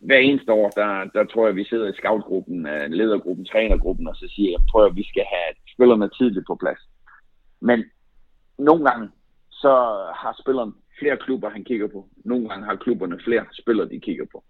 [0.00, 4.16] hver eneste år, der, der tror jeg, vi sidder i scoutgruppen, øh, ledergruppen, trænergruppen, og
[4.16, 6.82] så siger jeg, tror jeg, vi skal have spillerne tidligt på plads.
[7.60, 7.84] Men
[8.58, 9.08] nogle gange,
[9.50, 9.72] så
[10.22, 12.08] har spilleren flere klubber, han kigger på.
[12.24, 14.44] Nogle gange har klubberne flere spillere, de kigger på.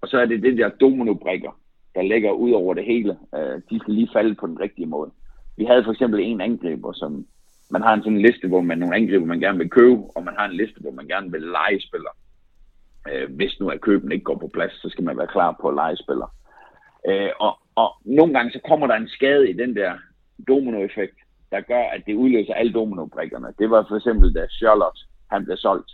[0.00, 1.52] Og så er det det der dominobrikker,
[1.94, 3.18] der ligger ud over det hele.
[3.36, 5.10] Øh, de skal lige falde på den rigtige måde.
[5.56, 7.26] Vi havde for eksempel en angriber, som
[7.72, 10.34] man har en sådan liste, hvor man nogle angriber, man gerne vil købe, og man
[10.38, 12.14] har en liste, hvor man gerne vil lege spillere.
[13.10, 15.68] Øh, hvis nu at køben ikke går på plads, så skal man være klar på
[15.68, 16.30] at lege spillere.
[17.08, 19.92] Øh, og, og nogle gange så kommer der en skade i den der
[20.48, 21.18] dominoeffekt,
[21.52, 23.54] der gør, at det udløser alle domino-brikkerne.
[23.58, 25.90] Det var for eksempel, da Charlotte han blev solgt.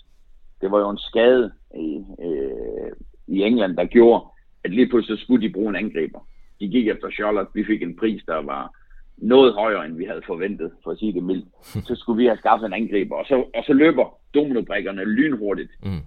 [0.61, 2.93] Det var jo en skade i, øh,
[3.27, 4.25] i England, der gjorde,
[4.65, 6.21] at lige pludselig skulle de bruge en angriber.
[6.61, 7.51] De gik efter Charlotte.
[7.55, 8.78] Vi fik en pris, der var
[9.23, 11.49] noget højere, end vi havde forventet, for at sige det mildt.
[11.89, 15.71] Så skulle vi have skaffet en angriber, og så, og så løber dominobrikkerne lynhurtigt.
[15.83, 16.03] Mm.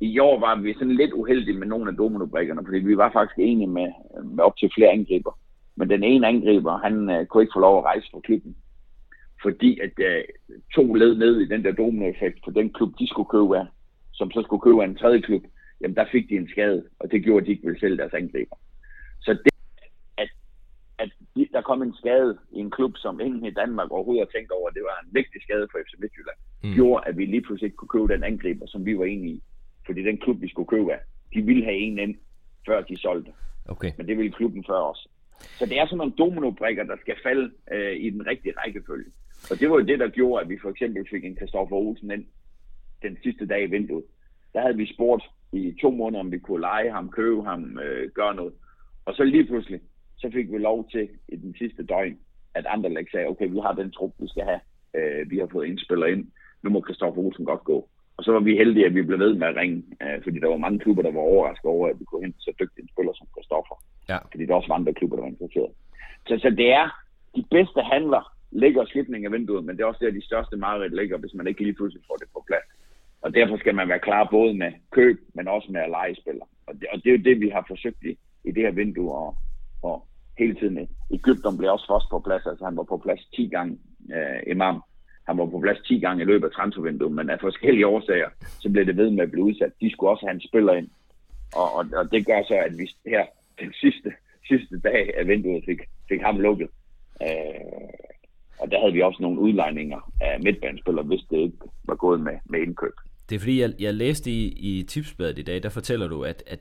[0.00, 3.38] I år var vi sådan lidt uheldige med nogle af dominobrikkerne, fordi vi var faktisk
[3.38, 3.92] enige med,
[4.24, 5.38] med op til flere angriber.
[5.76, 8.56] Men den ene angriber, han uh, kunne ikke få lov at rejse fra klubben.
[9.42, 10.22] Fordi at uh,
[10.74, 13.66] to led ned i den der dominoeffekt for den klub, de skulle købe af,
[14.12, 15.42] som så skulle købe af en tredje klub,
[15.80, 18.14] jamen der fik de en skade, og det gjorde, at de ikke ville sælge deres
[18.14, 18.56] angriber.
[19.20, 19.53] Så det,
[21.52, 24.68] der kom en skade i en klub, som ingen i Danmark overhovedet har tænkt over,
[24.68, 26.74] at det var en vigtig skade for FC Midtjylland, mm.
[26.74, 29.42] gjorde, at vi lige pludselig ikke kunne købe den angriber, som vi var enige i.
[29.86, 31.00] Fordi den klub, vi skulle købe af,
[31.34, 32.14] de ville have en ind,
[32.66, 33.32] før de solgte.
[33.66, 33.92] Okay.
[33.96, 35.08] Men det ville klubben før os.
[35.58, 39.10] Så det er sådan nogle dominobrikker, der skal falde øh, i den rigtige rækkefølge.
[39.50, 42.10] Og det var jo det, der gjorde, at vi for eksempel fik en Kristoffer Olsen
[42.10, 42.24] ind
[43.02, 44.04] den sidste dag i vinduet.
[44.52, 48.10] Der havde vi spurgt i to måneder, om vi kunne lege ham, købe ham, øh,
[48.10, 48.54] gøre noget.
[49.04, 49.80] Og så lige pludselig,
[50.24, 52.18] så fik vi lov til i den sidste døgn,
[52.54, 54.60] at Anderlecht sagde, okay, vi har den trup, vi skal have.
[54.96, 56.24] Øh, vi har fået en spiller ind.
[56.62, 57.88] Nu må Kristoffer Olsen godt gå.
[58.16, 60.48] Og så var vi heldige, at vi blev ved med at ringe, øh, fordi der
[60.48, 63.12] var mange klubber, der var overrasket over, at vi kunne hente så dygtig en spiller
[63.14, 63.76] som Kristoffer.
[64.08, 64.18] Ja.
[64.30, 65.72] Fordi der også var andre klubber, der var interesseret.
[66.28, 66.86] Så, så det er,
[67.36, 68.22] de bedste handler
[68.62, 71.34] ligger i slutningen af vinduet, men det er også der, de største mareridt ligger, hvis
[71.34, 72.68] man ikke lige pludselig får det på plads.
[73.22, 76.46] Og derfor skal man være klar både med køb, men også med at lege spiller.
[76.66, 79.12] Og det, og det er jo det, vi har forsøgt i, i det her vindue,
[79.14, 79.36] og,
[79.82, 80.06] og
[80.38, 80.88] hele tiden.
[81.10, 83.78] Ægypten blev også først på plads, altså han var på plads 10 gange,
[84.14, 84.82] øh, imam.
[85.28, 88.28] Han var på plads 10 gange i løbet af transfervinduet, men af forskellige årsager,
[88.62, 89.72] så blev det ved med at blive udsat.
[89.80, 90.88] De skulle også have en spiller ind.
[91.56, 93.24] Og, og, og det gør så, at vi her
[93.60, 94.12] den sidste,
[94.48, 96.68] sidste dag af vinduet fik, fik ham lukket.
[97.22, 97.94] Øh,
[98.60, 102.36] og der havde vi også nogle udlejninger af midtbanespillere, hvis det ikke var gået med,
[102.50, 102.92] med indkøb.
[103.28, 106.42] Det er fordi, jeg, jeg læste i, i tipsbladet i dag, der fortæller du, at,
[106.46, 106.60] at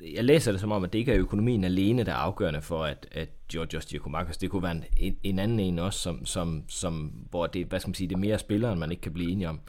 [0.00, 2.84] jeg læser det som om, at det ikke er økonomien alene, der er afgørende for,
[2.84, 7.12] at, at Georgios Giacomakos, det kunne være en, en anden en også, som, som, som,
[7.30, 9.48] hvor det, hvad skal man sige, det er mere spilleren, man ikke kan blive enige
[9.48, 9.60] om.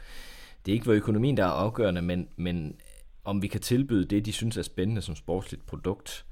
[0.65, 2.75] Det er ikke, hvor økonomien, der er afgørende, men, men
[3.23, 6.25] om vi kan tilbyde det, de synes er spændende som sportsligt produkt.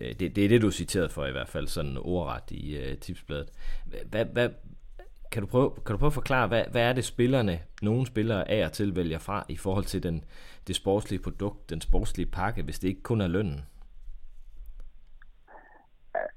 [0.00, 2.78] Øh, det, det er det, du er citeret for i hvert fald, sådan ordret i
[2.78, 3.48] uh, tipsbladet.
[4.10, 4.48] Hvad, hvad,
[5.32, 8.50] kan du prøve, kan du prøve at forklare, hvad, hvad er det spillerne, nogle spillere
[8.50, 10.24] af og til vælger fra i forhold til den,
[10.66, 13.60] det sportslige produkt, den sportslige pakke, hvis det ikke kun er lønnen?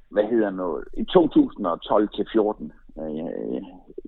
[0.09, 0.83] Hvad hedder noget?
[0.97, 3.61] I 2012 til 14, jeg, øh,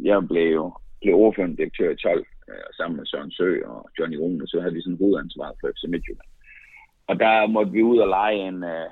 [0.05, 4.17] jeg blev jo blev ordførende direktør i 12, øh, sammen med Søren Sø og Johnny
[4.17, 6.29] Rune, så havde vi sådan hovedansvar for FC Midtjylland.
[7.07, 8.89] Og der måtte vi ud og lege en, uh,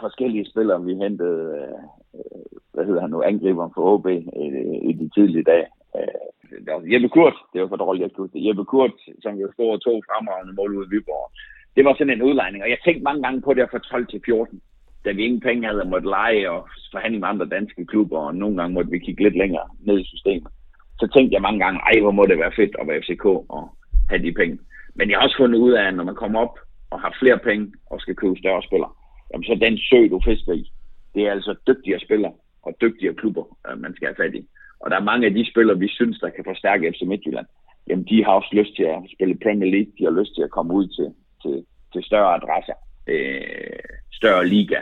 [0.00, 0.84] forskellige spillere.
[0.84, 5.10] Vi hentede, uh, Øh, hvad hedder han nu, angriberen for OB i, øh, i de
[5.14, 5.66] tidlige dage.
[5.96, 9.52] Øh, der var Jeppe Kurt, det var for dårligt, jeg kunne Jeppe Kurt, som jo
[9.52, 11.30] stod og tog fremragende mål ud i Viborg.
[11.76, 14.20] Det var sådan en udlejning, og jeg tænkte mange gange på det fra 12 til
[14.24, 14.60] 14,
[15.04, 18.56] da vi ingen penge havde måtte lege og forhandle med andre danske klubber, og nogle
[18.56, 20.52] gange måtte vi kigge lidt længere ned i systemet.
[21.00, 23.64] Så tænkte jeg mange gange, ej, hvor må det være fedt at være FCK og
[24.10, 24.58] have de penge.
[24.94, 26.58] Men jeg har også fundet ud af, at når man kommer op
[26.90, 28.92] og har flere penge og skal købe større spillere,
[29.30, 30.72] jamen så den sø, du fisker i,
[31.18, 34.42] det er altså dygtigere spillere og dygtigere klubber, øh, man skal have fat i.
[34.80, 37.46] Og der er mange af de spillere, vi synes, der kan forstærke FC Midtjylland.
[37.88, 39.92] Jamen, de har også lyst til at spille Premier League.
[39.98, 41.08] De har lyst til at komme ud til,
[41.42, 42.76] til, til større adresser,
[43.06, 44.80] øh, større liga.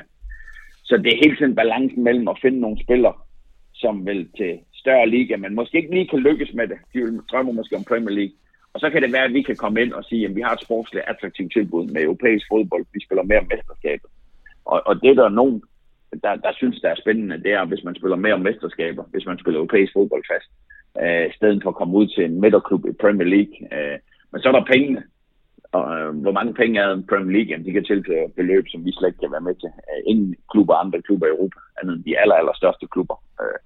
[0.89, 3.15] Så det er hele tiden balancen mellem at finde nogle spillere,
[3.75, 6.79] som vil til større liga, men måske ikke lige kan lykkes med det.
[6.93, 8.37] De vil drømme måske om Premier League.
[8.73, 10.53] Og så kan det være, at vi kan komme ind og sige, at vi har
[10.53, 12.85] et sportsligt attraktivt tilbud med europæisk fodbold.
[12.93, 14.11] Vi spiller mere mesterskabet.
[14.65, 15.63] Og, og det der er nogen,
[16.23, 19.27] der, der synes, der er spændende, det er, hvis man spiller mere om mesterskaber, hvis
[19.27, 20.51] man spiller europæisk fodbold fast,
[21.03, 23.55] øh, stedet for at komme ud til en midterklub i Premier League.
[23.75, 23.99] Øh,
[24.33, 25.03] men så er der pengene.
[25.73, 27.51] Og øh, hvor mange penge er en Premier League?
[27.51, 29.71] Jamen, de kan tilføre beløb, som vi slet ikke kan være med til.
[29.89, 33.17] Øh, ingen klubber, andre klubber i Europa, andet end de aller, aller største klubber.
[33.43, 33.59] Øh,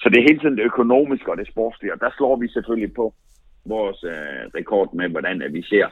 [0.00, 2.92] så det er hele tiden det økonomiske og det sportslige, og der slår vi selvfølgelig
[2.94, 3.14] på
[3.64, 5.86] vores øh, rekord med, hvordan at vi ser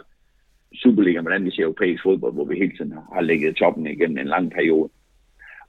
[0.75, 4.27] Superliga, hvordan vi ser europæisk fodbold, hvor vi hele tiden har ligget toppen igennem en
[4.27, 4.89] lang periode.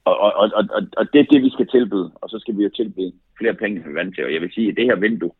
[0.04, 2.62] Og, og, og, og, og det er det, vi skal tilbyde, og så skal vi
[2.62, 4.24] jo tilbyde flere penge, end vi vant til.
[4.24, 5.32] Og jeg vil sige, at det her vindue,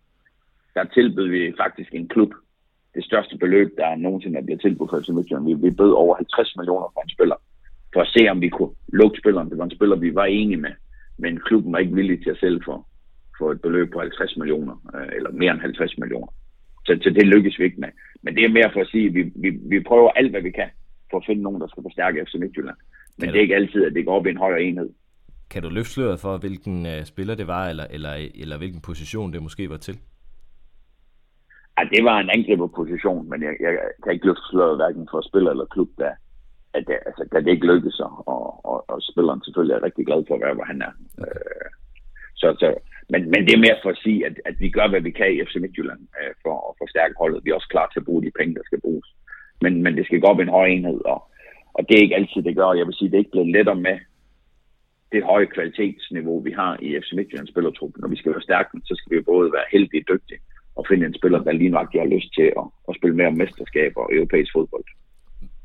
[0.75, 2.33] der tilbød vi faktisk en klub
[2.95, 5.47] det største beløb, der nogensinde er blevet tilbudt for FC Midtjylland.
[5.47, 7.37] Vi, vi bød over 50 millioner for en spiller,
[7.93, 9.51] for at se, om vi kunne lukke spilleren.
[9.51, 10.75] Det var en spiller, vi var enige med,
[11.19, 12.87] men klubben var ikke villig til at sælge for,
[13.39, 16.33] for et beløb på 50 millioner, øh, eller mere end 50 millioner.
[16.87, 17.89] Så, så det lykkes vi ikke med.
[18.23, 20.51] Men det er mere for at sige, at vi, vi, vi prøver alt, hvad vi
[20.51, 20.71] kan,
[21.11, 22.77] for at finde nogen, der skal forstærke FC Midtjylland.
[23.19, 24.91] Men det er ikke altid, at det går op i en højere enhed.
[25.51, 29.33] Kan du løfte sløret for, hvilken uh, spiller det var, eller, eller, eller hvilken position
[29.33, 29.99] det måske var til?
[31.79, 35.51] Ja, det var en angriberposition, men jeg, jeg kan ikke løfte sløret hverken for spiller
[35.51, 36.11] eller klub, da,
[36.75, 38.29] at det, altså, da det ikke lykkedes, og,
[38.65, 40.93] og, og spilleren selvfølgelig er rigtig glad for at være, hvor han er.
[41.21, 41.71] Øh,
[42.41, 42.69] Så, så,
[43.13, 45.33] men, men det er mere for at sige, at, at vi gør, hvad vi kan
[45.33, 47.45] i FC Midtjylland øh, for at forstærke holdet.
[47.45, 49.09] Vi er også klar til at bruge de penge, der skal bruges.
[49.61, 51.30] Men, men det skal gå op i en høj enhed, og,
[51.81, 52.73] og det er ikke altid, det gør.
[52.81, 53.97] Jeg vil sige, det er ikke blevet lettere med
[55.13, 57.93] det høje kvalitetsniveau, vi har i FC Midtjyllands spillertrup.
[57.97, 60.41] Når vi skal være stærke, så skal vi både være heldige og dygtige
[60.79, 63.37] og finde en spiller, der lige nok har lyst til at, at spille mere om
[63.43, 64.85] mesterskaber og europæisk fodbold.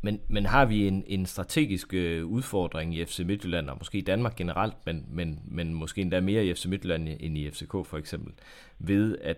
[0.01, 4.01] Men, men har vi en, en strategisk øh, udfordring i FC Midtjylland, og måske i
[4.01, 7.97] Danmark generelt, men, men, men måske endda mere i FC Midtjylland end i FCK for
[7.97, 8.33] eksempel,
[8.79, 9.37] ved at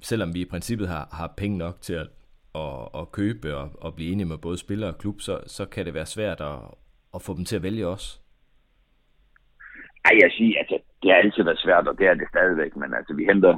[0.00, 2.06] selvom vi i princippet har, har penge nok til at,
[2.54, 5.86] at, at købe og, og blive enige med både spillere og klub, så, så kan
[5.86, 6.58] det være svært at,
[7.14, 8.20] at få dem til at vælge os?
[10.04, 12.94] Ej, jeg siger, altså, det har altid været svært, og det er det stadigvæk, men
[12.94, 13.54] altså, vi henter,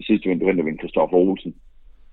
[0.00, 1.54] i sidste vinter henter vi en Kristoffer Olsen,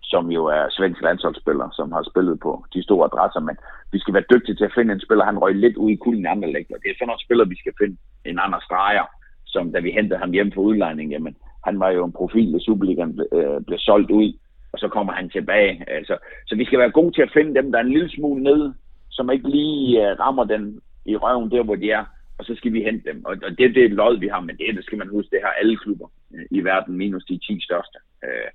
[0.03, 3.57] som jo er svensk landsholdsspiller, som har spillet på de store adresser, men
[3.91, 5.25] vi skal være dygtige til at finde en spiller.
[5.25, 6.77] Han røg lidt ud i kulden i andre lægter.
[6.77, 7.97] Det er sådan nogle spiller, vi skal finde.
[8.25, 9.05] En anden streger,
[9.45, 11.35] som da vi hentede ham hjem for udlejning, jamen,
[11.67, 14.29] han var jo en profil, da Superligaen øh, blev solgt ud,
[14.75, 15.73] og så kommer han tilbage.
[15.87, 18.43] Altså, så vi skal være gode til at finde dem, der er en lille smule
[18.43, 18.73] nede,
[19.11, 22.05] som ikke lige uh, rammer den i røven der, hvor de er,
[22.37, 23.25] og så skal vi hente dem.
[23.25, 25.39] Og, og det, det er lod, vi har, men det, det skal man huske, det
[25.43, 27.97] har alle klubber øh, i verden, minus de 10 største.
[28.25, 28.49] Uh,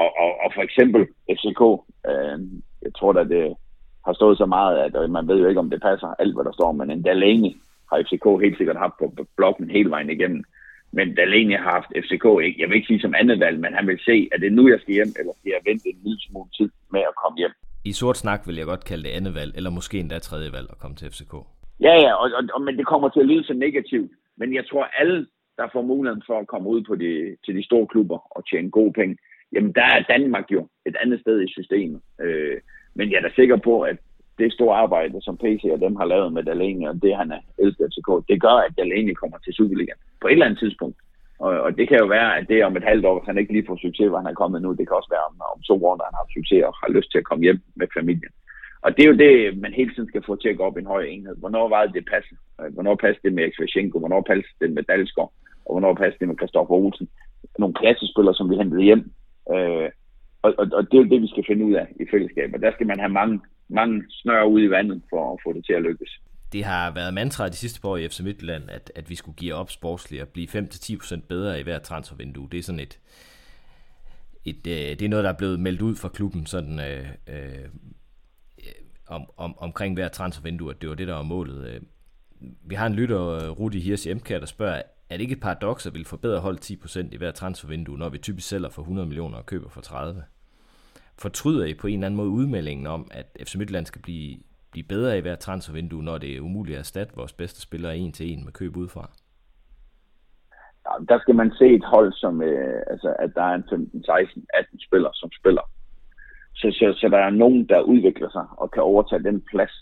[0.00, 1.02] og, og, og for eksempel
[1.36, 2.38] FCK, uh,
[2.82, 3.56] jeg tror da det
[4.06, 6.52] har stået så meget, at man ved jo ikke, om det passer alt, hvad der
[6.52, 7.52] står, men en Delaney
[7.90, 10.44] har FCK helt sikkert haft på blokken hele vejen igennem.
[10.96, 13.86] Men Delaney har haft FCK ikke, jeg vil ikke sige som andet valg, men han
[13.86, 16.20] vil se, at det er nu, jeg skal hjem, eller skal jeg vente en lille
[16.26, 17.54] smule tid med at komme hjem.
[17.90, 20.68] I sort snak vil jeg godt kalde det andet valg, eller måske endda tredje valg
[20.70, 21.34] at komme til FCK.
[21.86, 24.12] Ja, ja, og, og, og, men det kommer til at lyde så negativt.
[24.36, 25.26] Men jeg tror, alle,
[25.58, 28.70] der får muligheden for at komme ud på de, til de store klubber og tjene
[28.70, 29.16] gode penge,
[29.52, 32.00] jamen der er Danmark jo et andet sted i systemet.
[32.20, 32.56] Øh,
[32.94, 33.96] men jeg er da sikker på, at
[34.38, 37.40] det store arbejde, som PC og dem har lavet med Delaney, og det han er
[37.58, 40.96] elsket FCK, det gør, at Delaney kommer til Superligaen på et eller andet tidspunkt.
[41.38, 43.52] Og, og det kan jo være, at det om et halvt år, hvis han ikke
[43.52, 44.70] lige får succes, hvor han er kommet nu.
[44.72, 47.10] Det kan også være om, om to år, når han har succes og har lyst
[47.10, 48.32] til at komme hjem med familien.
[48.84, 50.80] Og det er jo det, man hele tiden skal få til at gå op i
[50.80, 51.36] en høj enhed.
[51.36, 52.38] Hvornår var det passet?
[52.60, 53.98] Øh, hvornår passer det med Eksvashenko?
[53.98, 55.32] Hvornår passer det med Dalsgaard?
[55.66, 57.08] Og hvornår passer det med Kristoffer Olsen?
[57.58, 59.04] Nogle klassespillere, som vi hentede hjem,
[59.52, 59.88] Øh,
[60.44, 62.50] og, og, og det er jo det, vi skal finde ud af i fællesskab.
[62.54, 65.64] Og der skal man have mange, mange snør ud i vandet for at få det
[65.66, 66.20] til at lykkes.
[66.52, 69.36] Det har været mantra de sidste par år i FC Midtjylland, at, at vi skulle
[69.36, 72.48] give op sportsligt og blive 5-10% bedre i hver transfervindue.
[72.52, 73.00] Det er sådan et,
[74.44, 77.68] et øh, det er noget, der er blevet meldt ud fra klubben sådan, øh, øh,
[79.06, 81.68] om, om, omkring hver transfervindue, at det var det, der var målet.
[81.68, 81.80] Øh,
[82.66, 85.86] vi har en lytter, øh, Rudi Hirs Emkær, der spørger, er det ikke et paradoks
[85.86, 89.38] at vil forbedre hold 10% i hver transfervindue, når vi typisk sælger for 100 millioner
[89.38, 90.22] og køber for 30?
[91.18, 94.36] Fortryder I på en eller anden måde udmeldingen om, at FC Midtjylland skal blive,
[94.72, 98.12] blive bedre i hver transfervindue, når det er umuligt at erstatte vores bedste spillere en
[98.12, 99.10] til en med køb udefra?
[101.08, 104.46] Der skal man se et hold, som, øh, altså, at der er en 15, 16,
[104.54, 105.70] 18 spillere, som spiller.
[106.54, 109.74] Så, så, så der er nogen, der udvikler sig og kan overtage den plads,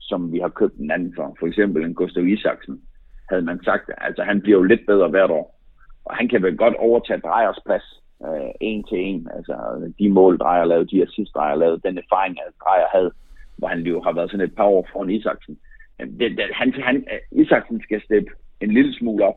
[0.00, 1.36] som vi har købt en anden for.
[1.38, 2.82] For eksempel en Gustav Isaksen,
[3.30, 3.90] havde man sagt.
[3.98, 5.60] Altså, han bliver jo lidt bedre hvert år.
[6.04, 9.28] Og han kan vel godt overtage Drejers plads øh, en til en.
[9.36, 9.54] Altså,
[9.98, 13.10] de mål, Drejer lavede, de assist, Drejer lavede, den erfaring, at Drejer havde,
[13.56, 15.58] hvor han jo har været sådan et par år foran Isaksen.
[15.98, 19.34] Det, det, han, han, Isaksen skal steppe en lille smule op,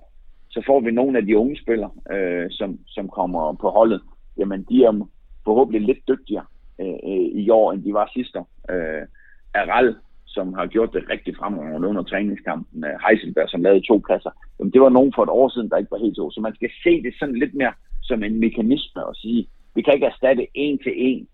[0.50, 4.02] så får vi nogle af de unge spillere, øh, som, som kommer på holdet.
[4.38, 5.08] Jamen, de er
[5.46, 6.46] forhåbentlig lidt dygtigere
[6.82, 8.50] øh, øh, i år, end de var sidste år.
[8.70, 9.08] Øh,
[9.54, 9.96] Aral
[10.36, 12.84] som har gjort det rigtig fremragende under træningskampen.
[12.86, 14.32] Øh, Heisenberg, som lavede to kasser.
[14.60, 16.30] Jamen, det var nogen for et år siden, der ikke var helt så.
[16.34, 19.94] Så man skal se det sådan lidt mere som en mekanisme og sige, vi kan
[19.94, 21.28] ikke erstatte en til en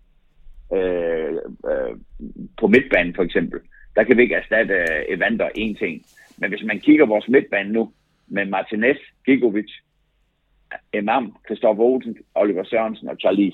[0.76, 1.34] øh,
[1.70, 1.96] øh,
[2.60, 3.60] på midtbanen for eksempel.
[3.96, 6.04] Der kan vi ikke erstatte øh, Evander en til en.
[6.38, 7.92] Men hvis man kigger vores midtbane nu,
[8.30, 9.70] med Martinez, Gigovic,
[10.94, 13.52] Imam, Christoph Olsen, Oliver Sørensen og Charlie,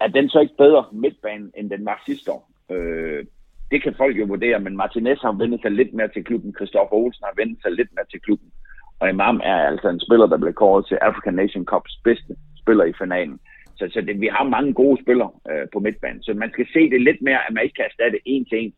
[0.00, 2.50] er den så ikke bedre midtbanen, end den var sidste år?
[2.70, 3.26] Øh,
[3.70, 6.96] det kan folk jo vurdere, men Martinez har vendt sig lidt mere til klubben, Christoffer
[6.96, 8.52] Olsen har vendt sig lidt mere til klubben,
[9.00, 12.84] og Imam er altså en spiller, der blev kåret til African Nation Cups bedste spiller
[12.84, 13.40] i finalen.
[13.76, 16.90] Så, så det, vi har mange gode spillere øh, på midtbanen, så man skal se
[16.90, 18.72] det lidt mere, at man ikke kan erstatte en til en,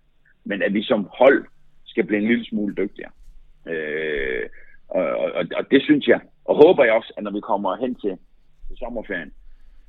[0.44, 1.44] men at vi som hold
[1.85, 3.12] skal blive en lille smule dygtigere.
[3.68, 4.44] Øh,
[4.88, 5.04] og,
[5.38, 8.14] og, og det synes jeg, og håber jeg også, at når vi kommer hen til,
[8.68, 9.33] til sommerferien,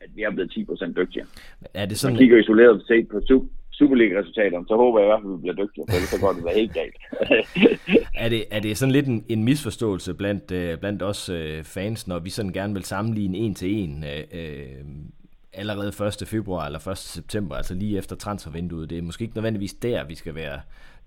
[0.01, 1.27] at vi er blevet 10% dygtigere.
[1.73, 2.13] Er det sådan...
[2.13, 3.19] Man kigger isoleret set på
[3.79, 6.33] Superliga-resultaterne, så håber jeg i hvert fald, at vi bliver dygtige, for ellers så går
[6.33, 6.95] det være helt galt.
[8.23, 12.07] er, det, er det sådan lidt en, en misforståelse blandt, øh, blandt os øh, fans,
[12.07, 14.85] når vi sådan gerne vil sammenligne en til en øh, øh,
[15.53, 16.27] allerede 1.
[16.27, 16.97] februar eller 1.
[16.97, 18.89] september, altså lige efter transfervinduet?
[18.89, 20.59] Det er måske ikke nødvendigvis der, vi skal være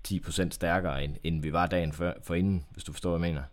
[0.07, 3.33] 10% stærkere, end, end vi var dagen før, for inden, hvis du forstår, hvad jeg
[3.33, 3.43] mener.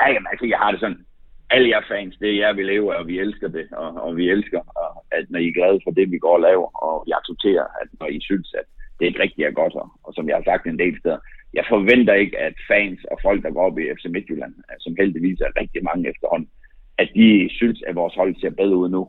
[0.00, 1.04] Ja, jamen, altså, jeg har det sådan,
[1.50, 4.30] alle jer fans, det er jer, vi lever og vi elsker det, og, og vi
[4.30, 7.12] elsker, og, at når I er glade for det, vi går og laver, og vi
[7.18, 8.66] accepterer, at når I synes, at
[8.98, 11.18] det er rigtig er godt, og, og som jeg har sagt en del steder,
[11.54, 14.96] jeg forventer ikke, at fans og folk, der går op i FC Midtjylland, øh, som
[14.98, 16.50] heldigvis er rigtig mange efterhånden,
[16.98, 19.02] at de synes, at vores hold ser bedre ud nu,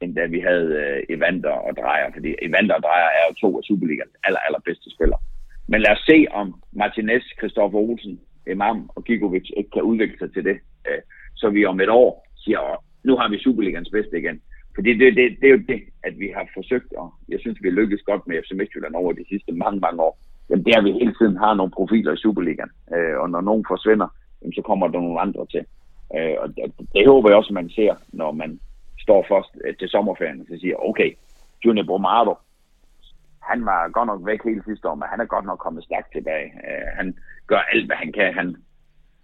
[0.00, 3.58] end da vi havde uh, Evander og Drejer, fordi Evander og Drejer er jo to
[3.58, 5.20] af Superligans aller, allerbedste spillere.
[5.68, 10.32] Men lad os se, om Martinez, Christoffer Olsen, Imam og Gigovic ikke kan udvikle sig
[10.32, 10.56] til det,
[10.88, 11.02] uh,
[11.36, 14.40] så vi om et år siger, nu har vi Superligans bedste igen.
[14.74, 17.70] Fordi det, det, det er jo det, at vi har forsøgt, og jeg synes, vi
[17.70, 20.18] lykkes godt med FC Midtjylland over de sidste mange, mange år.
[20.48, 22.70] Men det er, at vi hele tiden har nogle profiler i Superligaen.
[22.94, 24.08] Øh, og når nogen forsvinder,
[24.54, 25.64] så kommer der nogle andre til.
[26.16, 28.60] Øh, og det, det håber jeg også, man ser, når man
[29.00, 31.10] står først øh, til sommerferien, og så siger, okay,
[31.64, 32.34] Junior Bromado,
[33.42, 36.12] han var godt nok væk hele sidste år, men han er godt nok kommet stærkt
[36.12, 36.48] tilbage.
[36.68, 38.34] Øh, han gør alt, hvad han kan.
[38.34, 38.56] Han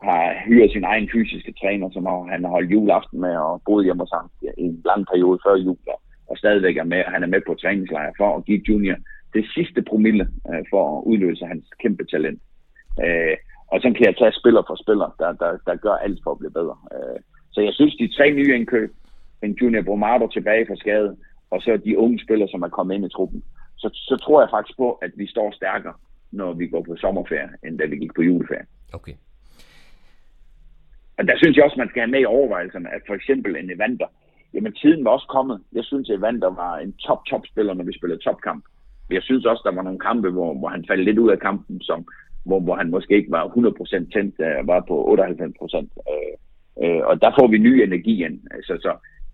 [0.08, 4.02] har hyret sin egen fysiske træner, som han har holdt juleaften med og boet hjemme
[4.02, 5.76] hos ham i en lang periode før jul,
[6.30, 8.96] og stadigvæk er med, han er med på træningslejr for at give Junior
[9.34, 12.42] det sidste promille øh, for at udløse hans kæmpe talent.
[13.04, 13.36] Øh,
[13.72, 16.38] og så kan jeg tage spiller for spiller, der, der, der gør alt for at
[16.38, 16.76] blive bedre.
[16.94, 17.18] Øh,
[17.54, 18.90] så jeg synes, de tre nye indkøb,
[19.42, 21.16] en Junior Bromado tilbage fra skade,
[21.50, 23.42] og så de unge spillere, som er kommet ind i truppen,
[23.76, 25.94] så, så tror jeg faktisk på, at vi står stærkere,
[26.32, 28.66] når vi går på sommerferie, end da vi gik på juleferie.
[28.92, 29.14] Okay.
[31.18, 33.70] Og der synes jeg også, man skal have med i overvejelserne, at for eksempel en
[33.70, 34.06] Evander,
[34.54, 35.60] jamen tiden var også kommet.
[35.72, 38.64] Jeg synes, at Evander var en top-top-spiller, når vi spillede topkamp.
[39.10, 41.80] Jeg synes også, der var nogle kampe, hvor, hvor han faldt lidt ud af kampen,
[41.80, 42.06] som,
[42.44, 45.76] hvor, hvor han måske ikke var 100% tændt, var på 98%.
[46.12, 46.34] Øh,
[46.82, 48.40] øh, og der får vi ny energi ind.
[48.62, 48.92] Så, så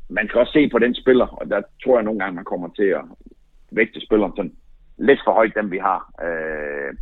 [0.08, 2.68] man kan også se på den spiller, og der tror jeg nogle gange, man kommer
[2.68, 3.04] til at
[3.70, 4.54] vægte spilleren sådan
[4.98, 6.00] lidt for højt, dem vi har.
[6.26, 6.94] Øh,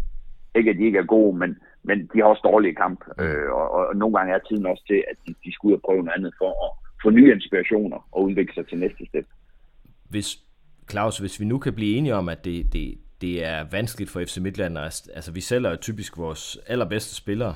[0.54, 3.00] ikke at de ikke er gode, men, men de har også dårlige kamp.
[3.20, 5.80] øh, og, og, nogle gange er tiden også til, at de, de skal ud og
[5.84, 6.70] prøve noget andet for at
[7.02, 9.26] få nye inspirationer og udvikle sig til næste step.
[10.10, 10.38] Hvis,
[10.90, 14.20] Claus, hvis vi nu kan blive enige om, at det, det, det er vanskeligt for
[14.20, 17.54] FC Midtland, altså vi sælger jo typisk vores allerbedste spillere,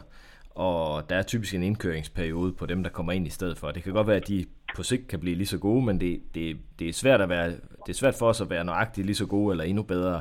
[0.50, 3.70] og der er typisk en indkøringsperiode på dem, der kommer ind i stedet for.
[3.70, 6.22] Det kan godt være, at de på sigt kan blive lige så gode, men det,
[6.34, 7.48] det, det, er, svært at være,
[7.86, 10.20] det er svært for os at være nøjagtigt lige så gode eller endnu bedre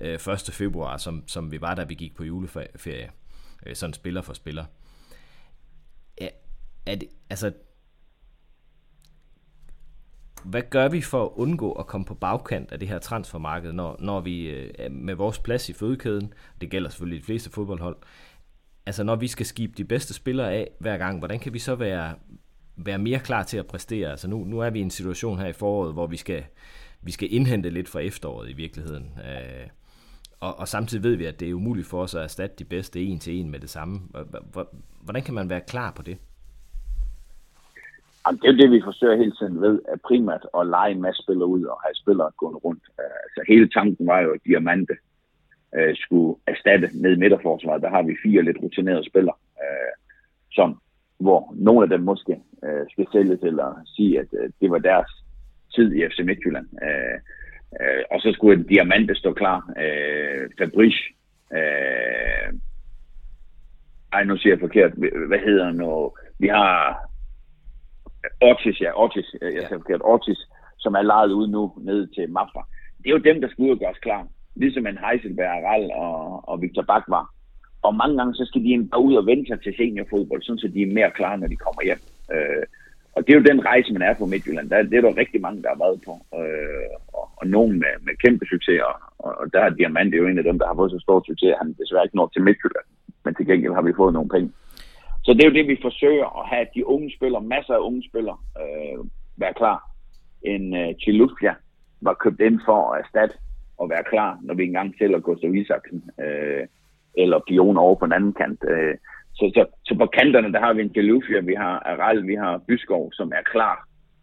[0.00, 0.50] øh, 1.
[0.52, 3.10] februar, som, som vi var, da vi gik på juleferie.
[3.66, 4.64] Øh, sådan spiller for spiller.
[6.20, 6.28] Ja,
[6.86, 7.52] er det, altså,
[10.44, 13.96] hvad gør vi for at undgå at komme på bagkant af det her transfermarked, når,
[13.98, 17.96] når vi øh, med vores plads i fødekæden, det gælder selvfølgelig de fleste fodboldhold,
[18.86, 21.74] altså når vi skal skibe de bedste spillere af hver gang, hvordan kan vi så
[21.74, 22.14] være,
[22.76, 24.10] være mere klar til at præstere?
[24.10, 26.44] Altså nu, nu er vi i en situation her i foråret, hvor vi skal,
[27.02, 29.18] vi skal indhente lidt fra efteråret i virkeligheden.
[29.18, 29.68] Øh,
[30.40, 33.02] og, og samtidig ved vi, at det er umuligt for os at erstatte de bedste
[33.02, 34.00] en til en med det samme.
[35.02, 36.18] Hvordan kan man være klar på det?
[38.26, 41.02] Jamen, det er jo det, vi forsøger hele tiden ved, at primært at lege en
[41.02, 42.82] masse spillere ud og have spillere gående rundt.
[42.84, 44.94] Så altså hele tanken var jo, at Diamante
[45.74, 47.82] øh, skulle erstatte ned i midterforsvaret.
[47.82, 49.92] Der har vi fire lidt rutinerede spillere, uh,
[50.52, 50.80] som,
[51.18, 54.26] hvor nogle af dem måske specielt skal sælges eller sige, at
[54.60, 55.10] det var deres
[55.74, 56.68] tid i FC Midtjylland.
[56.72, 57.16] Uh,
[57.72, 59.58] uh, og så skulle en Diamante stå klar.
[59.68, 61.02] Uh, Fabrice,
[61.50, 62.48] uh,
[64.12, 64.92] ej, nu siger jeg forkert,
[65.28, 66.12] hvad hedder han nu?
[66.38, 67.00] Vi har
[68.40, 69.66] Ortiz, ja, Ortiz, jeg ja.
[69.66, 70.38] siger forkert, Ortiz,
[70.78, 72.66] som er lejet ud nu ned til Mafra.
[72.98, 74.26] Det er jo dem, der skal ud og gøre os klar.
[74.56, 77.34] Ligesom en Heiselberg, Ral og, og Victor Bak var.
[77.82, 80.68] Og mange gange, så skal de bare ud og vente sig til seniorfodbold, sådan så
[80.68, 82.00] de er mere klar, når de kommer hjem.
[82.34, 82.64] Øh,
[83.14, 84.70] og det er jo den rejse, man er på Midtjylland.
[84.70, 86.12] Der, det er der rigtig mange, der har været på.
[86.38, 88.80] Øh, og, og nogen med, med kæmpe succes.
[88.88, 88.96] Og,
[89.40, 91.60] og der er Diamant jo en af dem, der har fået så stor succes, at
[91.62, 92.88] han desværre ikke når til Midtjylland.
[93.24, 94.50] Men til gengæld har vi fået nogle penge.
[95.24, 98.02] Så det er jo det, vi forsøger at have de unge spillere, masser af unge
[98.08, 98.98] spillere, øh,
[99.36, 99.78] være klar.
[100.42, 101.54] En øh, Chilufia
[102.00, 103.36] var købt ind for at erstatte
[103.78, 106.66] og være klar, når vi engang sælger Gustav Isaksen øh,
[107.14, 108.64] eller Pion over på den anden kant.
[108.68, 108.94] Øh,
[109.40, 112.62] så, så, så på kanterne, der har vi en Galufia, vi har Aral, vi har
[112.68, 113.76] Byskov, som er klar.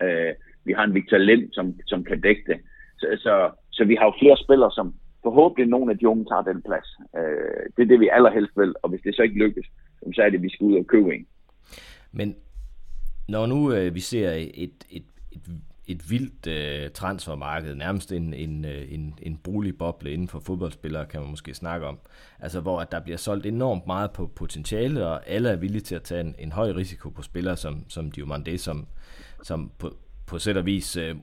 [0.03, 0.33] Øh,
[0.65, 2.59] vi har en Victor Lind, som, som kan dække det.
[2.99, 4.93] Så, så, så vi har jo flere spillere, som
[5.23, 6.89] forhåbentlig nogle af de unge tager den plads.
[7.17, 9.65] Øh, det er det, vi allerhelst vil, og hvis det så ikke lykkes,
[10.15, 11.25] så er det, at vi skal ud og købe en.
[12.11, 12.35] Men
[13.29, 14.51] når nu øh, vi ser et,
[14.89, 15.41] et, et,
[15.87, 21.21] et vildt øh, transfermarked, nærmest en, en, øh, en, en boligboble inden for fodboldspillere, kan
[21.21, 21.99] man måske snakke om,
[22.39, 25.95] altså hvor at der bliver solgt enormt meget på potentiale, og alle er villige til
[25.95, 28.87] at tage en, en høj risiko på spillere som, som Diomande, som,
[29.43, 31.15] som på, på sæt og vis øh,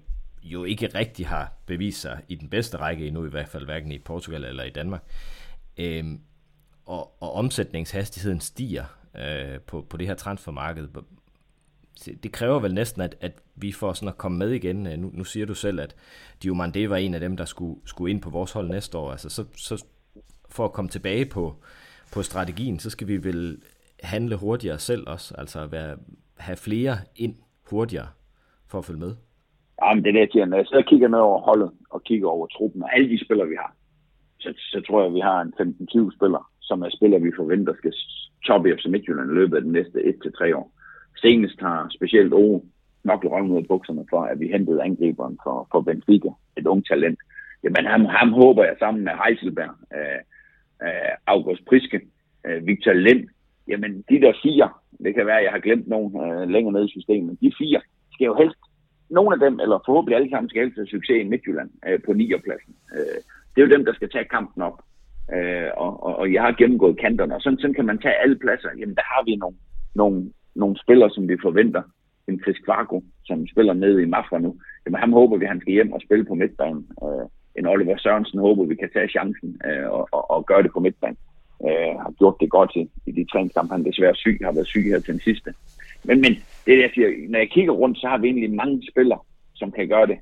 [0.43, 3.93] jo ikke rigtig har bevist sig i den bedste række endnu, i hvert fald hverken
[3.93, 5.03] i Portugal eller i Danmark.
[5.77, 6.05] Øh,
[6.87, 8.85] og, og omsætningshastigheden stiger
[9.19, 10.89] øh, på, på det her transfermarked
[12.23, 14.87] det kræver vel næsten, at, at vi får sådan at komme med igen.
[14.87, 15.97] Øh, nu, nu siger du selv, at
[16.43, 19.11] Diomande var en af dem, der skulle, skulle ind på vores hold næste år.
[19.11, 19.85] Altså, så, så
[20.51, 21.55] for at komme tilbage på,
[22.15, 23.63] på strategien, så skal vi vel
[24.03, 25.97] handle hurtigere selv også, altså være,
[26.39, 27.35] have flere ind
[27.71, 28.09] hurtigere
[28.71, 29.15] for at følge med.
[29.83, 32.03] Ja, men det er det, jeg Når jeg sidder og kigger ned over holdet, og
[32.05, 33.75] kigger over truppen, og alle de spillere, vi har,
[34.41, 35.55] så, så tror jeg, at vi har en
[36.11, 37.93] 15-20 spillere, som er spillere, vi forventer skal
[38.47, 40.73] toppe i FC Midtjylland i løbet af de næste 1-3 år.
[41.17, 42.63] Senest har specielt Ove
[43.05, 46.87] nok røven ud af bukserne for, at vi hentede angriberen for, for Benfica, et ung
[46.87, 47.19] talent.
[47.65, 50.21] Jamen ham, ham håber jeg sammen med Heiselberg, øh,
[50.87, 52.01] øh, August Priske,
[52.47, 53.29] øh, Victor Lind.
[53.69, 54.69] Jamen de der fire,
[55.05, 57.81] det kan være, at jeg har glemt nogen øh, længere nede i systemet, de fire
[58.13, 58.61] skal jo helst,
[59.11, 62.13] nogle af dem, eller forhåbentlig alle sammen, skal helst have succes i Midtjylland øh, på
[62.13, 62.33] 9.
[62.45, 62.75] pladsen.
[62.97, 63.19] Øh,
[63.51, 64.79] det er jo dem, der skal tage kampen op.
[65.35, 68.39] Øh, og, og, og jeg har gennemgået kanterne, og sådan, sådan kan man tage alle
[68.39, 68.69] pladser.
[68.79, 69.57] Jamen der har vi nogle,
[69.95, 70.19] nogle,
[70.55, 71.83] nogle spillere, som vi forventer.
[72.29, 74.57] En Chris Kvarko, som spiller nede i Mafra nu.
[74.87, 76.87] Jamen ham håber vi, han skal hjem og spille på midtbanen.
[77.03, 77.27] Øh,
[77.59, 80.81] en Oliver Sørensen håber, vi kan tage chancen øh, og, og, og gøre det på
[80.81, 81.17] midtbanen.
[81.67, 83.73] Øh, har gjort det godt i, i de træningskampe.
[83.75, 85.55] Han desværre syg, har været syg her til den sidste.
[86.05, 86.33] Men, men
[86.65, 87.09] det er det, jeg siger.
[87.29, 89.21] Når jeg kigger rundt, så har vi egentlig mange spillere,
[89.55, 90.19] som kan gøre det.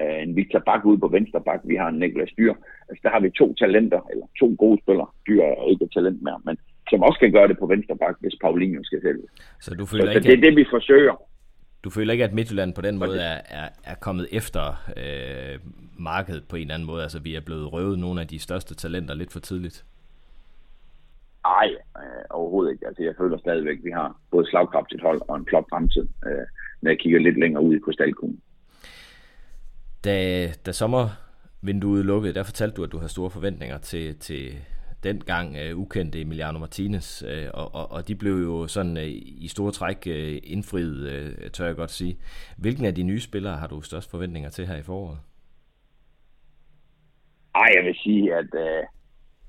[0.00, 1.60] Øh, en Victor Bak ude på venstre bak.
[1.64, 2.54] Vi har en Niklas Dyr.
[2.88, 5.08] Altså, der har vi to talenter, eller to gode spillere.
[5.26, 6.56] Dyr er ikke et talent mere, men
[6.90, 9.26] som også kan gøre det på venstre bak, hvis Paulinho skal sælge.
[9.60, 11.16] Så du føler så, ikke, så det er det, vi forsøger.
[11.84, 14.64] Du føler ikke, at Midtjylland på den måde er, er, er kommet efter
[14.96, 15.58] øh,
[15.98, 17.02] markedet på en eller anden måde?
[17.02, 19.84] Altså, vi er blevet røvet nogle af de største talenter lidt for tidligt?
[21.44, 22.86] Nej, øh, overhovedet ikke.
[22.86, 26.46] Altså, jeg føler stadigvæk, at vi har både slagkraftigt hold og en flot fremtid, øh,
[26.80, 28.40] når jeg kigger lidt længere ud i krystalkuglen.
[30.04, 34.54] Da, da sommervinduet lukkede, der fortalte du, at du havde store forventninger til, til
[35.04, 39.08] dengang øh, ukendte Emiliano Martinez, øh, og, og, og de blev jo sådan øh,
[39.44, 42.18] i store træk øh, indfriet, øh, tør jeg godt sige.
[42.58, 45.18] Hvilken af de nye spillere har du størst forventninger til her i foråret?
[47.54, 48.82] Ej, jeg vil sige, at øh,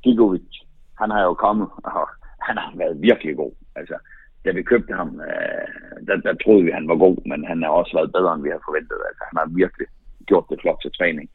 [0.04, 0.52] Gigovic,
[1.00, 2.08] han har jo kommet, og
[2.48, 3.54] han har været virkelig god.
[3.76, 3.98] Altså,
[4.46, 5.68] da vi købte ham, øh,
[6.08, 8.44] der, der troede vi, at han var god, men han har også været bedre, end
[8.44, 9.00] vi havde forventet.
[9.10, 9.88] Altså, han har virkelig
[10.26, 11.30] gjort det flot til træning.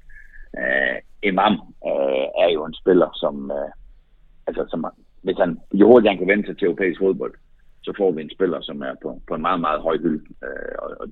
[0.60, 0.96] Øh,
[1.30, 1.54] Imam
[1.90, 3.70] øh, er jo en spiller, som, øh,
[4.46, 4.86] altså, som
[5.22, 7.34] hvis han, jo hurtigt han kan vende sig til europæisk fodbold,
[7.86, 10.24] så får vi en spiller, som er på, på en meget, meget høj hylde.
[10.46, 11.06] Øh, og, og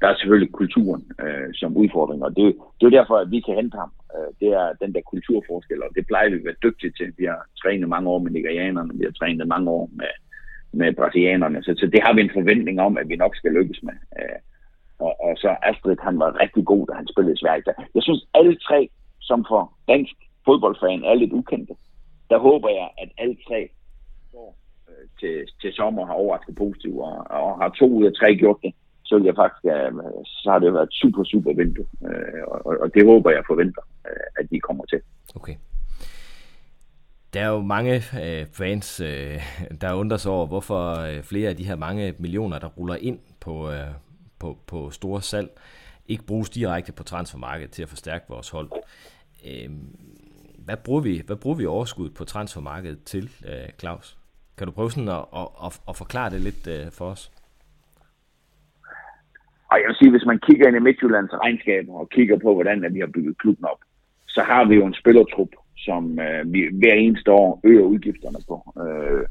[0.00, 2.46] der er selvfølgelig kulturen øh, som udfordring, og det,
[2.78, 3.92] det er derfor, at vi kan hente ham.
[4.14, 7.08] Øh, det er den der kulturforskel, og det plejer vi at være dygtige til.
[7.18, 10.12] Vi har trænet mange år med nigerianerne, vi har trænet mange år med,
[10.72, 13.82] med brasilianerne, så, så det har vi en forventning om, at vi nok skal lykkes
[13.82, 13.96] med.
[14.18, 14.38] Øh,
[14.98, 17.62] og, og så Astrid, han var rigtig god, da han spillede i Sverige.
[17.94, 18.88] Jeg synes, alle tre,
[19.20, 20.14] som for dansk
[20.44, 21.74] fodboldfan er lidt ukendte,
[22.30, 23.70] der håber jeg, at alle tre
[24.28, 24.56] står
[24.88, 28.58] øh, til, til sommer har overrasket positivt, og, og har to ud af tre gjort
[28.62, 28.74] det,
[29.04, 29.92] så vil jeg faktisk, øh,
[30.24, 34.26] så har det været super, super vindue, øh, og, og det håber jeg forventer, øh,
[34.38, 35.00] at de kommer til.
[35.34, 35.56] Okay.
[37.34, 39.40] Der er jo mange øh, fans, øh,
[39.80, 43.18] der undrer sig over, hvorfor øh, flere af de her mange millioner, der ruller ind
[43.40, 43.86] på, øh,
[44.38, 45.50] på, på store salg,
[46.08, 48.70] ikke bruges direkte på transfermarkedet til at forstærke vores hold.
[49.46, 49.70] Øh,
[50.66, 54.18] hvad, bruger vi, hvad bruger vi overskud på transfermarkedet til, øh, Claus?
[54.58, 57.22] Kan du prøve sådan at, at, at, at forklare det lidt øh, for os?
[59.70, 62.94] Og jeg vil sige, hvis man kigger ind i Midtjyllands regnskaber og kigger på, hvordan
[62.94, 63.82] vi har bygget klubben op,
[64.28, 68.56] så har vi jo en spillertrup, som øh, vi hver eneste år øger udgifterne på.
[68.84, 69.24] Øh,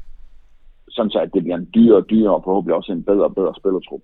[0.88, 3.34] sådan så, at det bliver en dyrere og dyrere, og forhåbentlig også en bedre og
[3.34, 4.02] bedre spillertrup.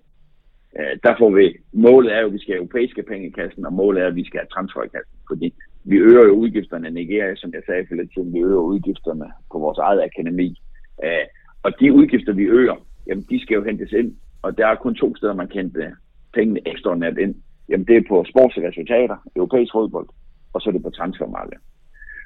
[0.79, 3.65] Øh, der får vi, målet er jo, at vi skal have europæiske penge i kassen,
[3.65, 5.53] og målet er, at vi skal have transfer i kassen, fordi
[5.83, 9.25] vi øger jo udgifterne i Nigeria, som jeg sagde for lidt siden, vi øger udgifterne
[9.51, 10.61] på vores eget akademi.
[11.03, 11.25] Øh,
[11.63, 12.75] og de udgifter, vi øger,
[13.07, 15.91] jamen de skal jo hentes ind, og der er kun to steder, man kan hente
[16.33, 17.35] pengene ekstraordinært ind.
[17.69, 20.07] Jamen det er på sportsresultater, europæisk fodbold,
[20.53, 21.63] og så er det på transfermarkedet.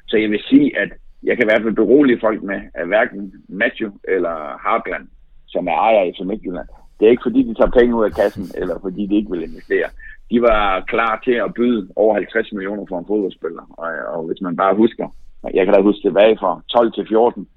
[0.08, 0.90] Så jeg vil sige, at
[1.24, 5.08] jeg kan i hvert fald berolige folk med, at hverken Matthew eller Hartland,
[5.48, 6.68] som er ejer i Midtjylland,
[7.00, 9.44] det er ikke fordi, de tager penge ud af kassen, eller fordi de ikke vil
[9.50, 9.90] investere.
[10.32, 13.64] De var klar til at byde over 50 millioner for en fodboldspiller.
[13.84, 15.08] Og, og hvis man bare husker,
[15.54, 17.48] jeg kan da huske tilbage fra 12 til 14,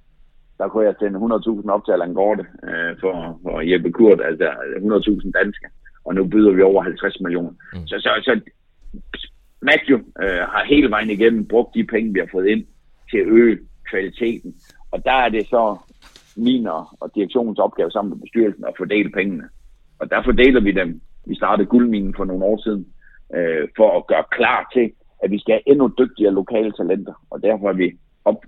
[0.58, 4.48] der kunne jeg sende 100.000 op til Allan Gorte øh, for, for Jeppe Kurt, altså
[4.48, 5.66] 100.000 danske.
[6.04, 7.50] Og nu byder vi over 50 millioner.
[7.72, 7.86] Mm.
[7.86, 8.40] Så, så, så
[9.62, 12.64] Matthew øh, har hele vejen igennem brugt de penge, vi har fået ind,
[13.10, 13.58] til at øge
[13.90, 14.54] kvaliteten.
[14.90, 15.78] Og der er det så
[16.36, 19.44] min og direktionens opgave sammen med bestyrelsen at fordele pengene.
[19.98, 21.00] Og der fordeler vi dem.
[21.30, 22.86] Vi startede guldminen for nogle år siden,
[23.36, 24.86] øh, for at gøre klar til,
[25.22, 27.14] at vi skal have endnu dygtigere lokale talenter.
[27.30, 27.88] Og derfor har vi
[28.24, 28.38] op,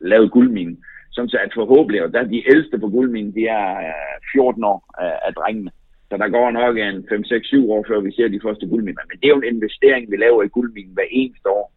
[0.00, 0.76] lavet guldminen.
[1.12, 3.66] Sådan så at forhåbentlig, og der er de ældste på guldminen, de er
[4.32, 5.70] 14 år af, af drengene.
[6.08, 9.02] Så der går nok en 5, 6, 7 år, før vi ser de første guldminer.
[9.10, 11.72] Men det er jo en investering, vi laver i guldminen hver eneste år,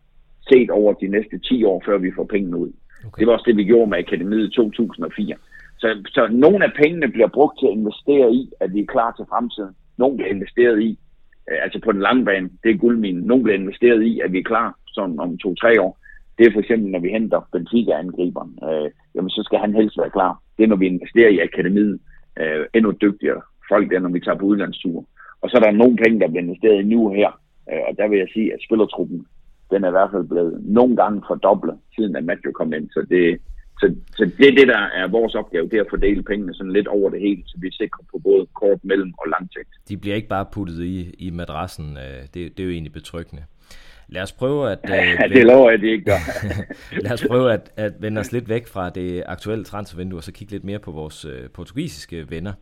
[0.49, 2.72] set over de næste 10 år, før vi får pengene ud.
[3.05, 3.20] Okay.
[3.20, 5.36] Det var også det, vi gjorde med Akademiet i 2004.
[5.78, 9.11] Så, så nogle af pengene bliver brugt til at investere i, at vi er klar
[9.11, 11.00] til fremtiden nogen bliver investeret i,
[11.52, 13.24] øh, altså på den lange bane, det er guldminen.
[13.24, 15.98] Nogen bliver investeret i, at vi er klar sådan om to-tre år.
[16.38, 18.60] Det er for eksempel, når vi henter Benfica-angriberen.
[18.64, 20.41] Øh, jamen, så skal han helst være klar.
[20.58, 22.00] Det er, når vi investerer i akademiet.
[22.39, 25.06] Øh, endnu dygtigere folk der, når vi tager på udlandstur.
[25.41, 27.32] Og så er der nogle penge, der bliver investeret i nu her.
[27.72, 29.26] Øh, og der vil jeg sige, at spillertruppen,
[29.72, 32.89] den er i hvert fald blevet nogle gange fordoblet, siden at Matthew kom ind.
[32.89, 33.39] Så det,
[33.80, 36.72] så, så det er det, der er vores opgave, det er at fordele pengene sådan
[36.72, 39.70] lidt over det hele, så vi er sikre på både kort, mellem og langtigt.
[39.90, 43.44] De bliver ikke bare puttet i, i madrassen, øh, det, det er jo egentlig betryggende.
[44.08, 44.80] Lad os prøve at...
[44.90, 46.22] Ja, det lover jeg, de ikke gør.
[47.04, 50.32] lad os prøve at, at vende os lidt væk fra det aktuelle transfervindue, og så
[50.32, 52.54] kigge lidt mere på vores øh, portugisiske venner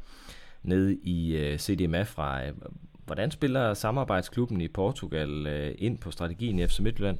[0.63, 2.41] nede i øh, CDMA fra.
[3.05, 7.17] Hvordan spiller samarbejdsklubben i Portugal øh, ind på strategien i FC Midtjylland?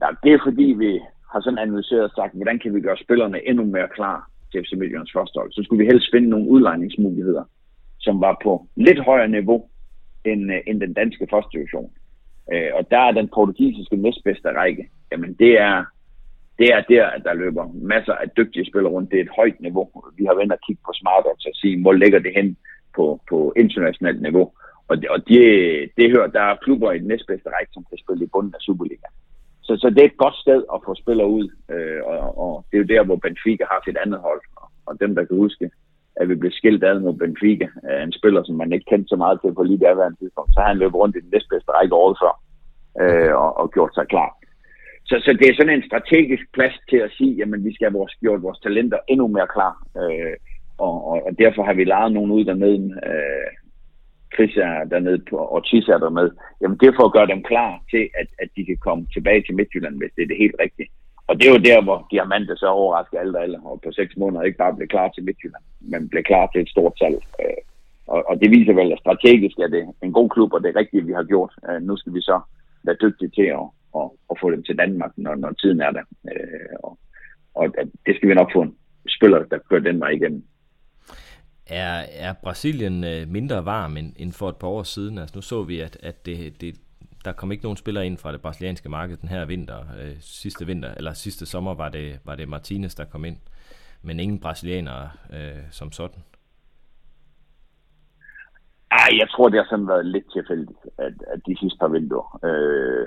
[0.00, 1.00] Ja, det er fordi, vi
[1.34, 4.18] har sådan analyseret og sagt, hvordan kan vi gøre spillerne endnu mere klar
[4.50, 5.52] til FC Midtjyllands første hold.
[5.52, 7.44] Så skulle vi helst finde nogle udlejningsmuligheder,
[8.00, 9.58] som var på lidt højere niveau
[10.24, 11.90] end, øh, end den danske første division.
[12.52, 14.84] Øh, og der er den portugisiske næstbedste række.
[15.12, 15.84] Jamen det er,
[16.58, 19.10] det er der, at der løber masser af dygtige spillere rundt.
[19.10, 19.84] Det er et højt niveau.
[20.18, 22.56] Vi har været at kigge på Smart og sige, hvor ligger det hen
[22.96, 24.52] på, på internationalt niveau.
[24.88, 25.42] Og, det, og det,
[25.96, 28.60] det hører, der er klubber i den næstbedste række, som kan spille i bunden af
[28.60, 29.08] Superliga.
[29.66, 32.74] Så, så det er et godt sted at få spillere ud, øh, og, og det
[32.76, 34.42] er jo der, hvor Benfica har sit andet hold.
[34.56, 35.70] Og, og dem, der kan huske,
[36.20, 39.16] at vi blev skilt ad mod Benfica, af en spiller, som man ikke kendte så
[39.16, 41.94] meget til på lige det tidspunkt, så har han løbet rundt i den næstbedste række
[41.94, 42.34] året før,
[43.02, 44.30] øh, og, og gjort sig klar.
[45.08, 47.98] Så, så det er sådan en strategisk plads til at sige, jamen vi skal have
[47.98, 49.74] vores, gjort vores talenter endnu mere klar.
[50.00, 50.36] Øh,
[50.78, 52.84] og, og, og derfor har vi lejet nogen ud dernede.
[53.06, 53.63] Øh,
[54.34, 56.32] Chris er dernede på, og Tis er dernede.
[56.60, 59.42] Jamen det er for at gøre dem klar til, at, at de kan komme tilbage
[59.42, 60.88] til Midtjylland, hvis det er det helt rigtige.
[61.28, 64.42] Og det er jo der, hvor Diamante så overrasker alle alle, og på seks måneder
[64.42, 67.18] ikke bare blev klar til Midtjylland, men blev klar til et stort salg.
[67.40, 67.62] Øh,
[68.06, 70.80] og, og det viser vel, at strategisk er det en god klub, og det er
[70.80, 71.52] rigtigt, vi har gjort.
[71.68, 72.40] Øh, nu skal vi så
[72.82, 73.66] være dygtige til at,
[74.00, 76.04] at, at få dem til Danmark, når, når tiden er der.
[76.30, 76.98] Øh, og,
[77.54, 77.64] og
[78.06, 78.76] det skal vi nok få en
[79.08, 80.44] spiller, der kører den vej igennem.
[81.66, 85.18] Er, er Brasilien øh, mindre varm end, end for et par år siden?
[85.18, 86.74] Altså nu så vi, at, at det, det,
[87.24, 89.78] der kom ikke nogen spillere ind fra det brasilianske marked den her vinter.
[89.78, 93.36] Øh, sidste vinter, eller sidste sommer var det, var det Martinez, der kom ind.
[94.02, 96.22] Men ingen brasilianere øh, som sådan.
[98.90, 102.40] Ej, jeg tror, det har sådan været lidt tilfældigt, at, at de sidste par vinduer.
[102.44, 103.06] Øh,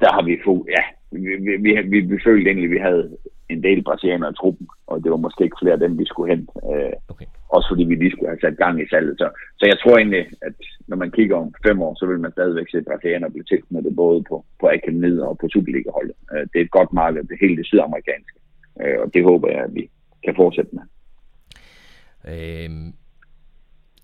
[0.00, 3.16] der har vi fået, ja, vi, vi, vi, vi, vi følte egentlig, at vi havde
[3.48, 6.34] en del brasilianere i truppen, og det var måske ikke flere af dem, vi skulle
[6.34, 6.48] hen.
[6.72, 7.26] Øh, okay.
[7.48, 9.14] Også fordi vi lige skulle have sat gang i salget.
[9.18, 9.26] Så,
[9.58, 10.54] så jeg tror egentlig, at
[10.88, 14.24] når man kigger om fem år, så vil man stadigvæk se brasilianere blive tilknyttet både
[14.28, 16.16] på, på akademiet og på Superliga-holdet.
[16.32, 18.38] Øh, det er et godt marked, det hele det sydamerikanske.
[18.82, 19.90] Øh, og det håber jeg, at vi
[20.24, 20.84] kan fortsætte med.
[22.32, 22.92] Øhm,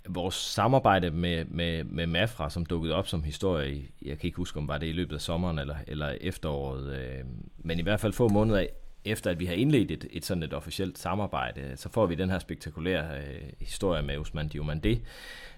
[0.09, 4.59] vores samarbejde med, med, med Mafra, som dukkede op som historie, jeg kan ikke huske,
[4.59, 7.24] om var det i løbet af sommeren eller, eller efteråret, øh,
[7.59, 8.66] men i hvert fald få måneder
[9.05, 12.31] efter at vi har indledt et, et sådan et officielt samarbejde, så får vi den
[12.31, 15.01] her spektakulære øh, historie med Usman Diomande,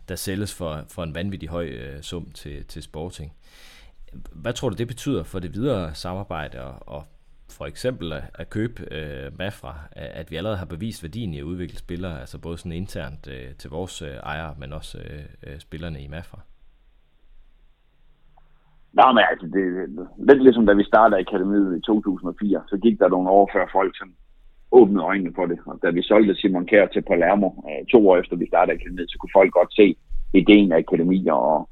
[0.09, 3.33] der sælges for, for en vanvittig høj øh, sum til, til Sporting.
[4.33, 7.05] Hvad tror du, det betyder for det videre samarbejde, og, og
[7.49, 11.43] for eksempel at, at købe øh, Mafra, at vi allerede har bevist værdien i at
[11.43, 15.61] udvikle spillere, altså både sådan internt øh, til vores øh, ejere, men også øh, øh
[15.61, 16.41] spillerne i Mafra?
[19.01, 19.63] Nej, men altså, det
[20.29, 23.93] lidt ligesom da vi startede akademiet i 2004, så gik der nogle år før folk
[23.97, 24.17] sådan
[24.73, 25.59] åbnede øjnene for det.
[25.67, 29.11] Og da vi solgte Simon Kjær til Palermo øh, to år efter vi startede akademiet,
[29.11, 29.97] så kunne folk godt se
[30.35, 31.33] ideen af akademier.
[31.33, 31.69] Og,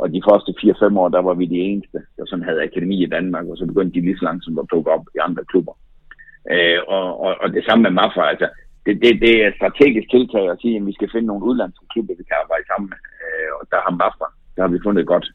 [0.00, 3.12] og de første 4-5 år, der var vi de eneste, der sådan havde akademi i
[3.16, 5.74] Danmark, og så begyndte de lige så langsomt at plukke op i andre klubber.
[6.52, 8.48] Øh, og, og, og, det samme med Mafra, altså,
[8.86, 11.86] det, det, det er et strategisk tiltag at sige, at vi skal finde nogle udlandske
[11.92, 13.00] klubber, vi kan arbejde sammen med.
[13.24, 15.26] Øh, og der har Mafra, der har vi fundet et godt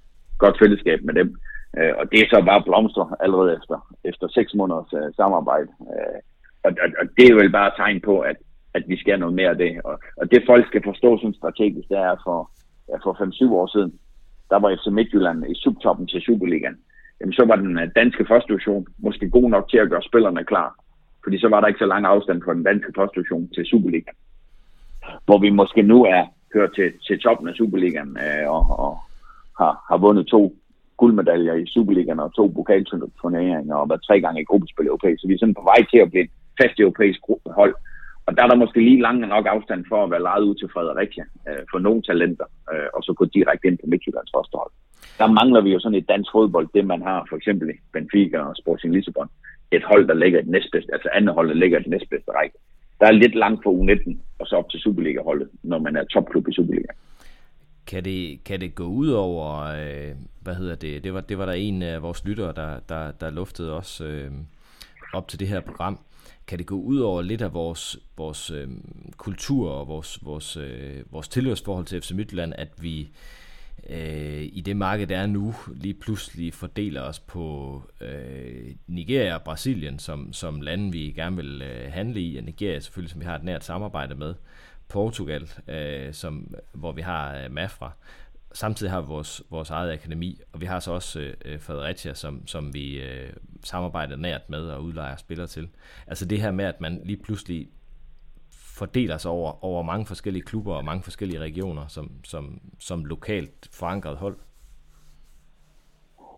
[0.43, 1.29] godt fællesskab med dem.
[1.77, 5.71] Øh, og det er så bare blomster allerede efter, efter seks måneders øh, samarbejde.
[5.79, 6.19] Uh,
[6.65, 8.37] og, og, og det er vel bare et tegn på, at,
[8.73, 9.71] at vi skal noget mere af det.
[9.83, 12.39] Og, og det folk skal forstå som strategisk, det er for,
[12.89, 13.13] ja, for
[13.49, 13.91] 5-7 år siden,
[14.49, 16.77] der var FC Midtjylland i subtoppen til Superligaen.
[17.19, 20.43] Jamen så var den øh, danske første division måske god nok til at gøre spillerne
[20.43, 20.75] klar.
[21.23, 24.17] Fordi så var der ikke så lang afstand fra den danske første division til Superligaen.
[25.25, 28.99] Hvor vi måske nu er hører til, til toppen af Superligaen øh, og, og,
[29.61, 30.41] har, har vundet to
[30.99, 35.21] guldmedaljer i Superligaen og to pokalturneringer og været tre gange i gruppespil europæisk.
[35.21, 36.31] Så vi er sådan på vej til at blive et
[36.61, 37.19] fast europæisk
[37.59, 37.75] hold.
[38.25, 40.69] Og der er der måske lige lang nok afstand for at være lejet ud til
[40.73, 44.73] Fredericia øh, for nogle talenter, øh, og så gå direkte ind på Midtjyllands første hold.
[45.19, 48.39] Der mangler vi jo sådan et dansk fodbold, det man har for eksempel i Benfica
[48.49, 49.29] og Sporting Lissabon.
[49.71, 52.57] Et hold, der ligger et næstbedste, altså andet hold, der ligger et næstbedste række.
[52.99, 56.47] Der er lidt langt fra U19 og så op til Superliga-holdet, når man er topklub
[56.47, 56.91] i Superliga.
[57.89, 61.45] Kan det, kan det gå ud over, øh, hvad hedder det, det var, det var
[61.45, 64.31] der en af vores lyttere, der, der, der luftede os øh,
[65.13, 65.99] op til det her program.
[66.47, 68.67] Kan det gå ud over lidt af vores, vores øh,
[69.17, 73.09] kultur og vores, vores, øh, vores tilhørsforhold til FC Midtjylland, at vi
[73.89, 79.41] øh, i det marked, der er nu, lige pludselig fordeler os på øh, Nigeria og
[79.41, 82.37] Brasilien som, som lande, vi gerne vil øh, handle i.
[82.37, 84.33] Og Nigeria selvfølgelig, som vi har et nært samarbejde med.
[84.89, 87.91] Portugal, øh, som, hvor vi har øh, Mafra.
[88.53, 92.13] Samtidig har vi vores, vores eget akademi, og vi har så også øh, øh, Fredericia,
[92.13, 93.29] som, som vi øh,
[93.63, 95.67] samarbejder nært med og udlejer spillere til.
[96.07, 97.67] Altså det her med, at man lige pludselig
[98.79, 103.69] fordeler sig over, over mange forskellige klubber og mange forskellige regioner som, som, som lokalt
[103.79, 104.37] forankret hold.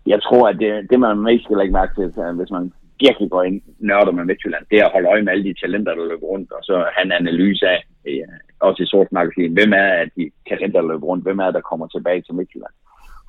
[0.06, 2.08] Jeg tror, at det, det man mest skal lægge mærke til,
[2.40, 5.44] hvis man virkelig går ind nørder med Midtjylland, det er at holde øje med alle
[5.44, 8.28] de talenter, der løber rundt, og så have en analyse af, øh,
[8.60, 11.62] også i sort magasin, hvem er at de talenter, der løber rundt, hvem er der
[11.62, 12.76] kommer tilbage til Midtjylland.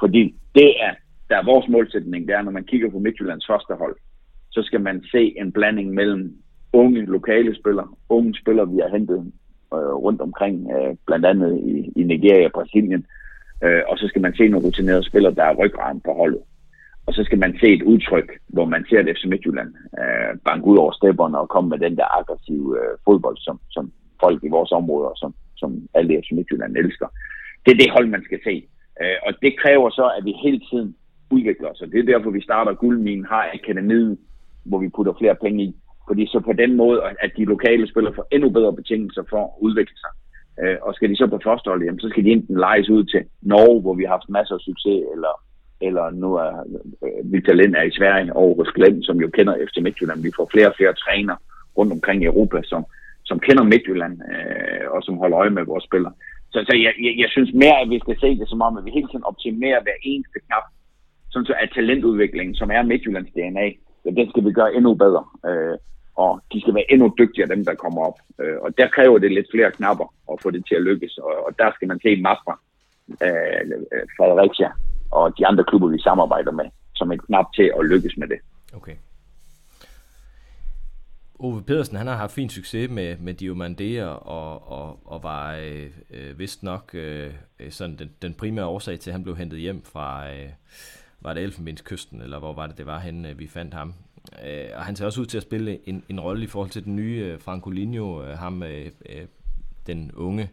[0.00, 0.94] Fordi det er,
[1.28, 3.96] der er vores målsætning, det er, når man kigger på Midtjyllands første hold,
[4.50, 6.36] så skal man se en blanding mellem
[6.72, 9.32] unge lokale spillere, unge spillere, vi har hentet
[9.74, 13.06] øh, rundt omkring, øh, blandt andet i, i Nigeria og Brasilien,
[13.64, 16.42] øh, og så skal man se nogle rutinerede spillere, der er ryggraden på holdet.
[17.06, 20.66] Og så skal man se et udtryk, hvor man ser det FC Midtjylland øh, banke
[20.66, 23.92] ud over stepperne og komme med den der aggressive øh, fodbold, som, som
[24.24, 27.08] folk i vores områder, som, som alle FC Midtjylland elsker.
[27.64, 28.54] Det er det hold, man skal se.
[29.02, 30.96] Øh, og det kræver så, at vi hele tiden
[31.30, 31.80] udvikler os.
[31.80, 34.18] Og det er derfor, vi starter Guldminen, har akademiet,
[34.64, 35.76] hvor vi putter flere penge i.
[36.08, 39.50] Fordi så på den måde, at de lokale spillere får endnu bedre betingelser for at
[39.60, 40.12] udvikle sig.
[40.62, 43.22] Øh, og skal de så på førstehold, jamen, så skal de enten lejes ud til
[43.42, 45.34] Norge, hvor vi har haft masser af succes, eller
[45.88, 46.52] eller nu er
[47.04, 50.22] øh, Victor Lind er i Sverige og hos Glenn, som jo kender FC Midtjylland.
[50.22, 51.36] Vi får flere og flere træner
[51.78, 52.84] rundt omkring i Europa, som,
[53.32, 56.14] som kender Midtjylland øh, og som holder øje med vores spillere.
[56.52, 58.84] Så, så jeg, jeg, jeg synes mere, at vi skal se det som om, at
[58.84, 60.66] vi hele tiden optimerer hver eneste knap,
[61.30, 63.66] sådan så at talentudviklingen, som er Midtjyllands DNA,
[64.04, 65.24] ja, den skal vi gøre endnu bedre.
[65.48, 65.76] Øh,
[66.24, 68.18] og de skal være endnu dygtigere, dem der kommer op.
[68.42, 71.32] Øh, og der kræver det lidt flere knapper at få det til at lykkes, og,
[71.46, 72.54] og der skal man se Mafra,
[73.26, 73.62] øh,
[73.94, 74.70] øh, Fredericia,
[75.18, 76.68] og de andre klubber, vi samarbejder med,
[76.98, 78.40] som et knap til at lykkes med det.
[78.78, 78.96] Okay.
[81.42, 85.90] Ove Pedersen, han har haft fin succes med, med Diomandea og, og, og var øh,
[86.10, 89.58] øh, vist nok øh, øh, sådan den, den primære årsag til, at han blev hentet
[89.58, 90.48] hjem fra, øh,
[91.20, 93.94] var det Elfenbenskysten, eller hvor var det, det var henne, øh, vi fandt ham.
[94.46, 96.84] Øh, og han ser også ud til at spille en, en rolle i forhold til
[96.84, 99.26] den nye øh, Francolinho, øh, ham øh, øh,
[99.86, 100.50] den unge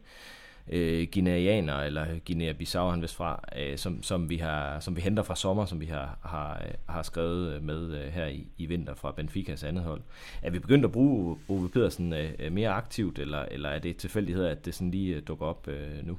[0.72, 5.24] øh, guineaner, eller Guinea-Bissau han vist fra, øh, som, som, vi har, som vi henter
[5.24, 8.66] fra sommer, som vi har, har, øh, har skrevet øh, med øh, her i, i
[8.66, 10.02] vinter fra Benficas andet hold.
[10.44, 13.98] Er vi begyndt at bruge Ove Pedersen øh, øh, mere aktivt, eller, eller er det
[13.98, 16.18] tilfældighed, at det sådan lige øh, dukker op øh, nu?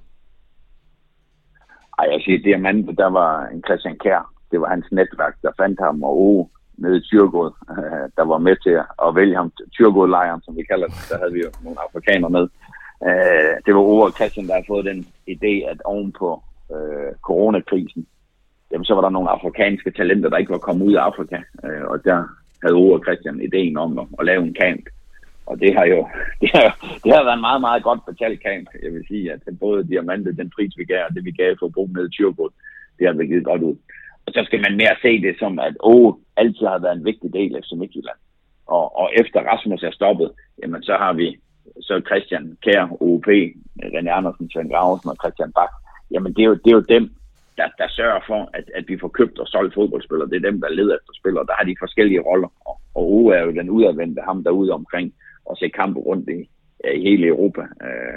[1.99, 4.33] Ej, jeg siger, det er mand, der var en Christian Kær.
[4.51, 6.49] Det var hans netværk, der fandt ham, og Ove
[6.79, 7.51] nede i Tyrgod,
[8.17, 8.75] der var med til
[9.07, 9.53] at vælge ham.
[9.73, 12.49] Tyrgod-lejren, som vi kalder det, der havde vi jo nogle afrikanere med.
[13.09, 16.43] Øh, det var Ove og Christian, der har fået den idé, at oven på
[16.75, 18.07] øh, coronakrisen,
[18.71, 21.39] jamen, så var der nogle afrikanske talenter, der ikke var kommet ud af Afrika.
[21.65, 22.25] Øh, og der
[22.63, 24.85] havde Ove og Christian ideen om at, at lave en camp.
[25.47, 26.09] Og det har jo
[26.41, 26.69] det har,
[27.05, 28.69] det har været en meget, meget godt betalt camp.
[28.83, 31.67] Jeg vil sige, at både diamantet, den pris vi gav, og det vi gav for
[31.67, 32.51] at bo med Tyrkod,
[32.99, 33.77] det har været godt ud.
[34.27, 37.33] Og så skal man mere se det som, at Ove altid har været en vigtig
[37.33, 38.21] del af Midtjylland.
[38.67, 40.31] Og, og efter Rasmus er stoppet,
[40.63, 41.39] jamen så har vi
[41.81, 43.27] så Christian Kær, OP,
[43.95, 45.73] René Andersen, Svend Gravensen og Christian Bak,
[46.11, 47.05] jamen det er jo, det er jo dem,
[47.59, 50.31] der, der sørger for, at, at vi får købt og solgt fodboldspillere.
[50.31, 51.47] Det er dem, der leder efter spillere.
[51.47, 52.51] Der har de forskellige roller.
[52.69, 56.41] Og, og Ove er jo den udadvendte, ham derude omkring og se kampe rundt i,
[56.97, 58.17] i hele Europa, øh,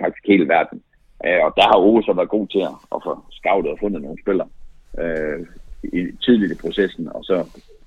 [0.00, 0.82] faktisk hele verden.
[1.26, 4.02] Øh, og der har Ove så været god til at, at få scoutet og fundet
[4.02, 4.48] nogle spillere
[5.02, 5.40] øh,
[5.82, 7.36] i, tidligt i processen, og så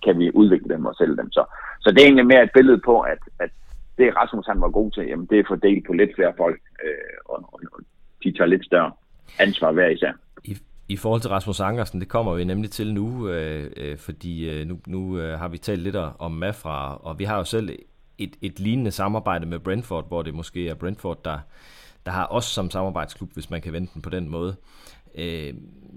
[0.04, 1.32] kan vi udvikle dem og sælge dem.
[1.32, 1.44] Så,
[1.82, 3.50] så det er egentlig mere et billede på, at, at
[3.98, 7.18] det Rasmus han var god til, jamen det er fordelt på lidt flere folk, øh,
[7.26, 7.80] og, og, og
[8.24, 8.92] de tager lidt større
[9.40, 10.12] ansvar hver især.
[10.44, 10.58] I,
[10.90, 14.68] I forhold til Rasmus Ankersen, det kommer vi nemlig til nu, øh, øh, fordi øh,
[14.68, 17.70] nu, nu øh, har vi talt lidt om Mafra, og vi har jo selv
[18.18, 21.40] et, et lignende samarbejde med Brentford, hvor det måske er Brentford, der,
[22.06, 24.56] der har os som samarbejdsklub, hvis man kan vente den på den måde.
[25.16, 25.54] Øh,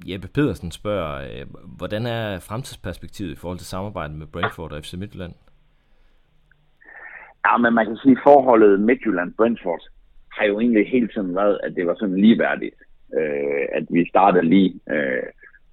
[0.07, 4.95] Jeppe Pedersen spørger, øh, hvordan er fremtidsperspektivet i forhold til samarbejdet med Brentford og FC
[4.95, 5.33] Midtjylland?
[7.47, 9.83] Ja, men man kan sige, at forholdet Midtjylland-Brentford
[10.37, 12.75] har jo egentlig hele tiden været, at det var sådan ligeværdigt.
[13.19, 15.23] Øh, at vi startede lige øh,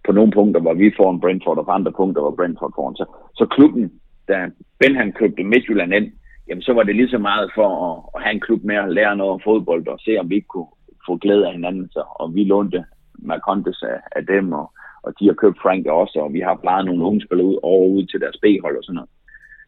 [0.06, 2.90] på nogle punkter, hvor vi får en Brentford, og på andre punkter, hvor Brentford får
[2.90, 2.96] en.
[2.96, 3.06] Så,
[3.36, 3.92] så klubben,
[4.28, 4.50] da
[4.80, 6.12] Ben han købte Midtjylland ind,
[6.48, 8.94] jamen så var det lige så meget for at, at have en klub med at
[8.94, 10.72] lære noget om fodbold, og se om vi ikke kunne
[11.08, 11.90] få glæde af hinanden.
[11.92, 12.86] Så, og vi lånte
[13.20, 14.72] Marcondes af, af dem, og,
[15.04, 17.88] og de har købt Frank også, og vi har plejet nogle unge spillere ud over
[17.88, 19.10] ud til deres B-hold og sådan noget.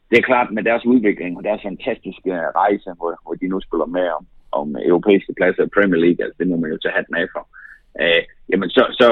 [0.10, 2.32] Det er klart med deres udvikling og deres fantastiske
[2.62, 6.38] rejse, hvor, hvor de nu spiller med om, om europæiske pladser i Premier League, altså
[6.39, 7.43] det må man jo tage hatten af for.
[8.01, 9.07] Øh, jamen så, så,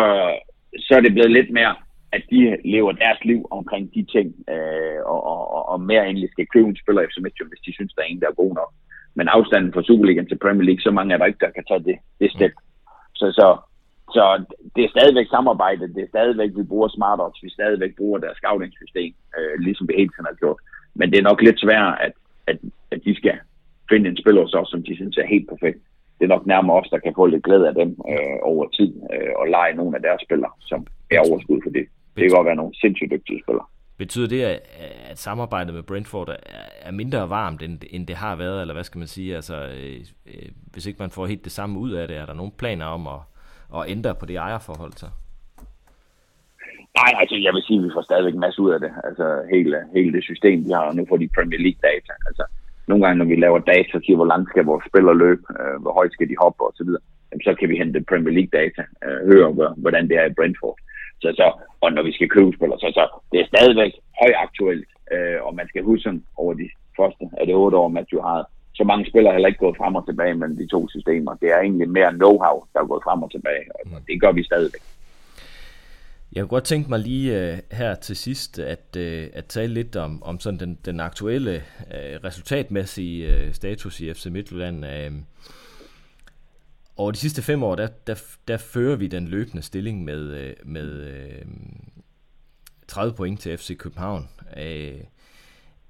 [0.85, 1.75] så er det blevet lidt mere,
[2.11, 6.47] at de lever deres liv omkring de ting, øh, og, og, og mere endelig skal
[6.53, 8.71] købe en spiller efter Midtjylland, hvis de synes, der er en, der er god nok.
[9.17, 11.83] Men afstanden fra Superligaen til Premier League, så mange er der ikke, der kan tage
[11.89, 12.53] det, det step.
[13.19, 13.47] Så, så,
[14.15, 14.23] så
[14.75, 19.13] det er stadigvæk samarbejde, det er stadigvæk, vi bruger smartere, vi stadigvæk bruger deres scouting-system,
[19.37, 20.59] øh, ligesom vi hele tiden har gjort.
[20.99, 22.13] Men det er nok lidt svært, at,
[22.47, 22.57] at,
[22.91, 23.35] at de skal
[23.89, 25.79] finde en spiller så, som de synes er helt perfekt.
[26.17, 28.91] Det er nok nærmere os, der kan få lidt glæde af dem øh, over tid,
[29.13, 31.85] øh, og lege nogle af deres spillere, som er overskud for det.
[32.15, 33.65] Det kan godt være nogle sindssygt dygtige spillere.
[33.97, 36.35] Betyder det, at, samarbejdet med Brentford er,
[36.81, 39.35] er mindre varmt, end, end det har været, eller hvad skal man sige?
[39.35, 42.33] Altså, øh, øh, hvis ikke man får helt det samme ud af det, er der
[42.33, 43.19] nogle planer om at,
[43.75, 45.05] at ændre på det ejerforhold så?
[46.99, 48.91] Nej, altså jeg vil sige, at vi får stadigvæk en masse ud af det.
[49.07, 52.13] Altså hele, hele det system, vi har, nu får de Premier League data.
[52.29, 52.43] Altså
[52.89, 55.93] nogle gange, når vi laver data til, hvor langt skal vores spillere løbe, øh, hvor
[55.99, 56.89] højt skal de hoppe osv.,
[57.47, 59.49] så kan vi hente Premier League data, øh, høre,
[59.83, 60.77] hvordan det er i Brentford.
[61.21, 61.47] Så, så,
[61.83, 65.67] og når vi skal købe spillere, så, så det er stadigvæk højaktuelt, øh, og man
[65.67, 66.67] skal huske over de
[66.97, 68.39] første af de otte år, du har
[68.79, 71.33] så mange spillere heller ikke gået frem og tilbage mellem de to systemer.
[71.41, 74.43] Det er egentlig mere know-how, der er gået frem og tilbage, og det gør vi
[74.43, 74.83] stadigvæk.
[76.37, 79.95] Jeg kunne godt tænke mig lige øh, her til sidst at, øh, at tale lidt
[79.95, 84.85] om, om sådan den, den aktuelle øh, resultatmæssige øh, status i FC Midtjylland.
[84.85, 85.11] Øh,
[86.95, 88.15] over de sidste fem år, der, der,
[88.47, 91.45] der fører vi den løbende stilling med, øh, med øh,
[92.87, 94.29] 30 point til FC København.
[94.57, 94.99] Øh,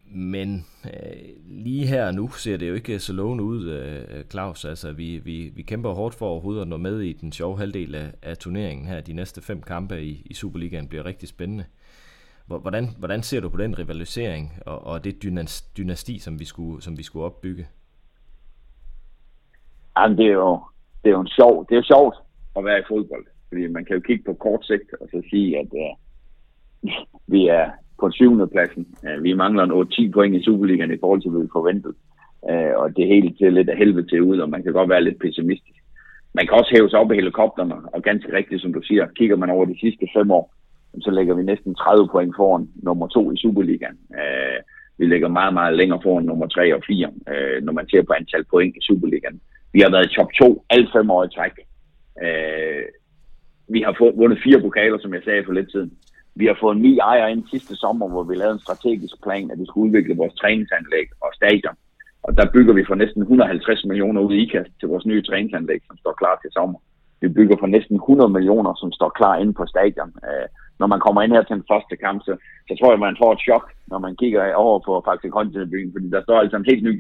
[0.10, 4.66] men øh, lige her nu ser det jo ikke så lovende ud, øh, Claus.
[4.66, 7.96] Altså, vi, vi, vi kæmper hårdt for overhovedet at nå med i den sjove halvdel
[7.96, 9.02] af, af turneringen her.
[9.02, 11.66] De næste fem kampe i, i Superligaen bliver rigtig spændende.
[12.48, 15.24] Hvordan, hvordan ser du på den rivalisering og, og det
[15.78, 17.68] dynasti, som vi skulle, som vi skulle opbygge?
[19.98, 20.62] Jamen, det er jo,
[21.04, 22.16] det er jo en sjov, det er sjovt
[22.56, 23.26] at være i fodbold.
[23.48, 25.98] Fordi man kan jo kigge på kort sigt og så sige, at uh,
[27.34, 28.88] vi er på syvende pladsen.
[29.08, 31.96] Øh, vi mangler en 8-10 point i Superligaen i forhold til, hvad vi forventede.
[32.42, 35.04] Uh, og det hele til lidt af helvede til ud, og man kan godt være
[35.04, 35.78] lidt pessimistisk.
[36.34, 39.36] Man kan også hæve sig op i helikopterne, og ganske rigtigt, som du siger, kigger
[39.36, 40.54] man over de sidste fem år,
[41.02, 43.98] så lægger vi næsten 30 point foran nummer to i Superligaen.
[44.10, 44.58] Uh,
[45.00, 47.12] vi ligger meget, meget længere foran nummer 3 og 4,
[47.62, 49.42] når man ser på antal point i Superligaen.
[49.74, 51.56] Vi har været i top 2 alle fem år i træk.
[53.70, 55.92] Vi har fået, vundet fire pokaler, som jeg sagde for lidt siden.
[56.40, 59.52] Vi har fået en ny ejer ind sidste sommer, hvor vi lavede en strategisk plan,
[59.52, 61.76] at vi skulle udvikle vores træningsanlæg og stadion.
[62.26, 65.82] Og der bygger vi for næsten 150 millioner ud i IKAST til vores nye træningsanlæg,
[65.88, 66.80] som står klar til sommer.
[67.22, 70.12] Vi bygger for næsten 100 millioner, som står klar inde på stadion.
[70.28, 70.48] Øh,
[70.80, 72.34] når man kommer ind her til den første kamp, så,
[72.68, 75.34] så tror jeg, man får et chok, når man kigger over på faktisk
[75.74, 76.96] byen, fordi der står altså en helt ny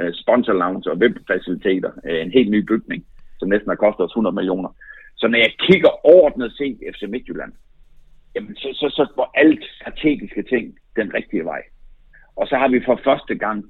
[0.00, 3.00] øh, sponsor lounge og webfaciliteter, øh, en helt ny bygning,
[3.38, 4.70] som næsten har kostet os 100 millioner.
[5.16, 7.52] Så når jeg kigger ordnet set FC Midtjylland,
[8.36, 10.64] jamen så, så, så går alt strategiske ting
[10.96, 11.62] den rigtige vej.
[12.36, 13.64] Og så har vi for første gang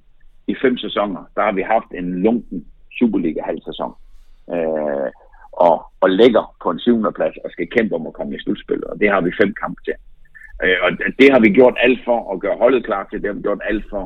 [0.46, 2.66] i fem sæsoner, der har vi haft en lunken
[2.98, 3.92] Superliga halv sæson.
[4.54, 5.10] Øh,
[5.52, 8.84] og, og ligger på en syvende plads og skal kæmpe om at komme i slutspillet.
[8.84, 9.96] Og det har vi fem kampe til.
[10.64, 10.90] Øh, og
[11.20, 13.22] det har vi gjort alt for at gøre holdet klar til.
[13.22, 14.04] Det har vi gjort alt for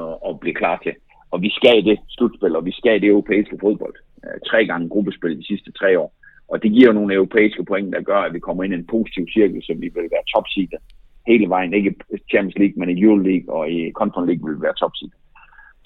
[0.00, 0.94] at, at blive klar til.
[1.30, 3.94] Og vi skal i det slutspil, og vi skal i det europæiske fodbold.
[4.24, 6.12] Øh, tre gange gruppespil de sidste tre år.
[6.52, 9.24] Og det giver nogle europæiske point, der gør, at vi kommer ind i en positiv
[9.34, 10.82] cirkel, som vi vil være topseedet
[11.26, 11.74] hele vejen.
[11.74, 14.80] Ikke i Champions League, men i Euro League og i Conference League vil vi være
[14.82, 15.18] topseedet.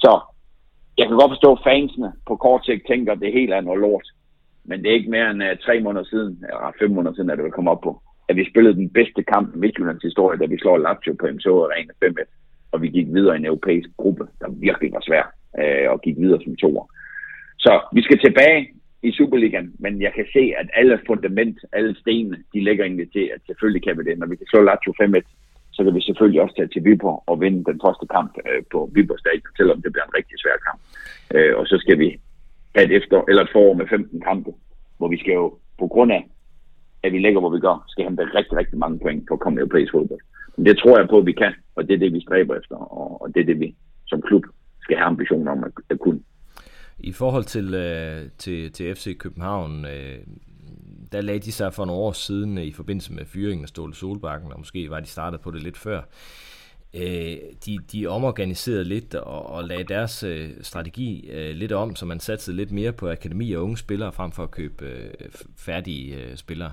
[0.04, 0.10] Så
[0.98, 3.80] jeg kan godt forstå, at fansene på kort sigt tænker, at det helt er noget
[3.80, 4.06] lort.
[4.68, 7.38] Men det er ikke mere end uh, tre måneder siden, eller fem måneder siden, at
[7.38, 7.92] det vil komme op på,
[8.28, 11.52] at vi spillede den bedste kamp i Midtjyllands historie, da vi slår Lazio på MSO
[11.64, 12.16] Arena 5
[12.72, 15.24] og vi gik videre i en europæisk gruppe, der virkelig var svær,
[15.60, 16.86] uh, og gik videre som toer.
[17.58, 18.60] Så vi skal tilbage
[19.02, 23.30] i Superligaen, men jeg kan se, at alle fundament, alle stenene, de ligger egentlig til,
[23.34, 24.18] at selvfølgelig kan vi det.
[24.18, 25.22] Når vi kan slå Lazio 5-1,
[25.72, 28.90] så kan vi selvfølgelig også tage til Viborg og vinde den første kamp øh, på
[28.94, 30.80] Viborg Stadion, selvom det bliver en rigtig svær kamp.
[31.34, 32.08] Øh, og så skal vi
[32.74, 34.50] have et efter, eller et forår med 15 kampe,
[34.98, 35.46] hvor vi skal jo,
[35.78, 36.22] på grund af,
[37.02, 39.58] at vi ligger, hvor vi gør, skal hente rigtig, rigtig mange point på at komme
[39.58, 40.20] i europæisk fodbold.
[40.56, 42.76] Men det tror jeg på, at vi kan, og det er det, vi stræber efter,
[42.76, 43.74] og, og det er det, vi
[44.06, 44.44] som klub
[44.80, 46.20] skal have ambitioner om at, at kunne.
[46.98, 50.18] I forhold til, øh, til, til FC København, øh,
[51.12, 53.94] der lagde de sig for nogle år siden øh, i forbindelse med fyringen af Ståle
[53.94, 56.02] Solbakken, og måske var de startet på det lidt før.
[56.94, 57.36] Øh,
[57.66, 62.20] de, de omorganiserede lidt og, og lagde deres øh, strategi øh, lidt om, så man
[62.20, 65.10] satsede lidt mere på akademi og unge spillere, frem for at købe øh,
[65.56, 66.72] færdige øh, spillere.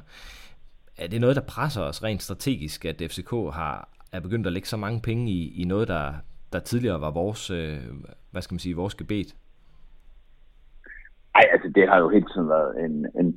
[0.98, 4.68] Er det noget, der presser os rent strategisk, at FCK har, er begyndt at lægge
[4.68, 6.14] så mange penge i, i noget, der,
[6.54, 7.80] der tidligere var vores, øh,
[8.32, 9.36] hvad skal man sige, vores gebet?
[11.36, 13.28] Nej, altså det har jo helt tiden været en, en,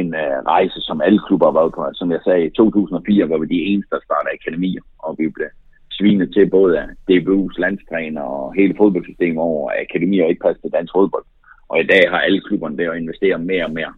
[0.00, 1.80] en uh, rejse, som alle klubber har været på.
[1.84, 5.28] Altså, som jeg sagde, i 2004 var vi de eneste, der startede akademier, og vi
[5.28, 5.48] blev
[5.98, 10.76] svinet til både af DBU's landstræner og hele fodboldsystemet over akademier og ikke passede til
[10.76, 11.24] dansk fodbold.
[11.68, 13.92] Og i dag har alle klubberne der at investere mere og mere.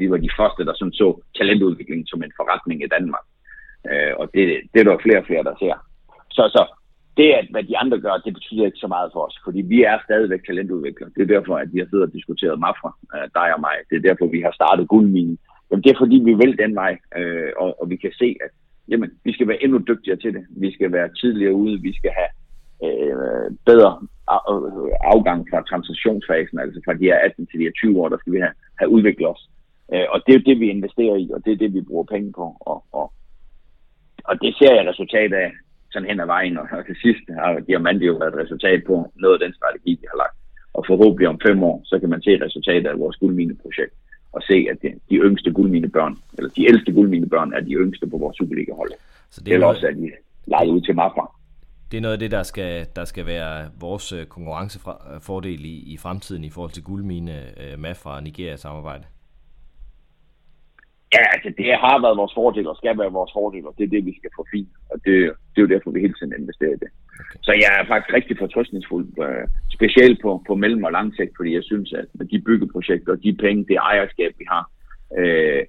[0.00, 3.26] Vi var de første, der sådan så talentudvikling som en forretning i Danmark.
[3.90, 5.76] Uh, og det, det er der flere og flere, der ser.
[6.36, 6.62] Så, så
[7.16, 9.82] det, at hvad de andre gør, det betyder ikke så meget for os, fordi vi
[9.82, 11.10] er stadigvæk talentudviklere.
[11.14, 13.76] Det er derfor, at vi har siddet og diskuteret Mafra, øh, dig og mig.
[13.90, 15.38] Det er derfor, vi har startet guldminen.
[15.70, 18.50] Jamen, det er fordi, vi vil den vej, øh, og, og vi kan se, at
[18.88, 20.44] jamen, vi skal være endnu dygtigere til det.
[20.64, 22.30] Vi skal være tidligere ude, vi skal have
[22.86, 23.92] øh, bedre
[24.52, 28.18] øh, afgang fra transitionsfasen, altså fra de her 18 til de her 20 år, der
[28.18, 29.42] skal vi have, have udviklet os.
[29.94, 32.32] Øh, og det er det, vi investerer i, og det er det, vi bruger penge
[32.32, 32.56] på.
[32.60, 33.12] Og, og,
[34.24, 35.52] og det ser jeg resultat af
[35.92, 38.94] sådan hen ad vejen, og, og til sidst har Diamante jo været et resultat på
[39.22, 40.36] noget af den strategi, vi har lagt.
[40.76, 43.94] Og forhåbentlig om fem år, så kan man se resultatet af vores guldmineprojekt,
[44.32, 48.16] og se, at det, de yngste guldminebørn, eller de ældste guldminebørn, er de yngste på
[48.18, 48.92] vores Superliga-hold.
[49.30, 50.10] Så det er Eller også, at de
[50.46, 51.26] leger ud til Mafra.
[51.90, 55.96] Det er noget af det, der skal, der skal være vores øh, konkurrencefordel i, i
[55.96, 59.04] fremtiden i forhold til guldmine uh, Mafra og Nigeria-samarbejde.
[61.16, 63.94] Ja, altså det har været vores fordel og skal være vores fordel, og det er
[63.94, 64.72] det, vi skal få fint.
[64.92, 65.14] Og det,
[65.50, 66.90] det er jo derfor, vi hele tiden investerer i det.
[67.20, 67.38] Okay.
[67.46, 69.44] Så jeg er faktisk rigtig fortrøstningsfuld, uh,
[69.76, 73.32] specielt på, på mellem- og lang sigt, fordi jeg synes, at med de byggeprojekter, de
[73.44, 74.64] penge, det ejerskab, vi har,
[75.20, 75.62] uh,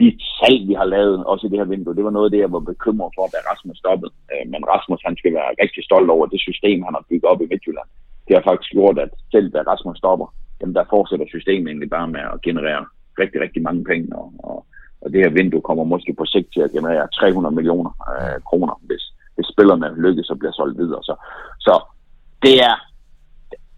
[0.00, 0.08] de
[0.38, 2.52] salg, vi har lavet, også i det her vindue, det var noget af det, jeg
[2.56, 4.12] var bekymret for, da Rasmus stoppede.
[4.32, 7.40] Uh, men Rasmus, han skal være rigtig stolt over det system, han har bygget op
[7.42, 7.90] i Midtjylland.
[8.26, 10.28] Det har faktisk gjort, at selv da Rasmus stopper,
[10.60, 12.84] jamen der fortsætter systemet egentlig bare med at generere
[13.18, 14.66] rigtig, rigtig mange penge, og, og,
[15.00, 18.80] og det her vindue kommer måske på sigt til at generere 300 millioner øh, kroner,
[18.88, 19.04] hvis,
[19.34, 21.02] hvis spillerne lykkes og bliver solgt videre.
[21.02, 21.14] Så,
[21.58, 21.74] så
[22.42, 22.74] det er,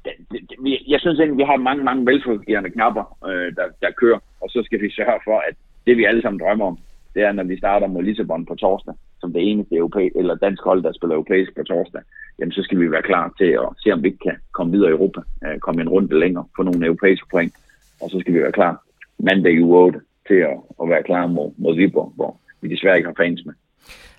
[0.04, 0.56] det, det, det,
[0.88, 4.62] jeg synes egentlig, vi har mange, mange velfungerende knapper, øh, der, der kører, og så
[4.64, 5.54] skal vi sørge for, at
[5.86, 6.78] det vi alle sammen drømmer om,
[7.14, 10.62] det er, når vi starter mod Lissabon på torsdag, som det eneste europæ- eller dansk
[10.62, 12.02] hold, der spiller europæisk på torsdag,
[12.38, 14.90] jamen så skal vi være klar til at se, om vi ikke kan komme videre
[14.90, 17.54] i Europa, øh, komme en runde længere, få nogle europæiske point,
[18.00, 18.82] og så skal vi være klar
[19.24, 22.96] mandag i uge 8 til at, at være klar mod, mod Viborg, hvor vi desværre
[22.96, 23.54] ikke har fans med.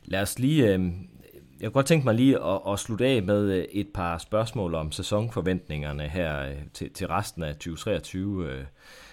[0.05, 0.79] Lad os lige, øh,
[1.61, 4.75] jeg kunne godt tænke mig lige at, at slutte af med øh, et par spørgsmål
[4.75, 8.63] om sæsonforventningerne her øh, til, til resten af 2023 øh,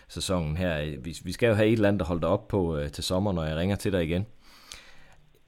[0.08, 1.00] sæsonen her.
[1.04, 3.32] Vi, vi skal jo have et eller andet, der holder op på øh, til sommer,
[3.32, 4.26] når jeg ringer til dig igen.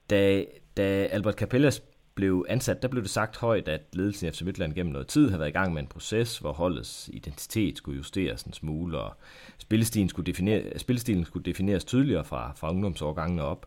[0.09, 0.43] Da,
[0.77, 1.83] da Albert Capellas
[2.21, 5.29] blev ansat, der blev det sagt højt, at ledelsen i FC Midtland gennem noget tid
[5.29, 9.11] har været i gang med en proces, hvor holdets identitet skulle justeres en smule, og
[9.57, 13.65] spillestilen skulle, definere, spillestilen skulle defineres tydeligere fra, fra ungdomsårgangene op.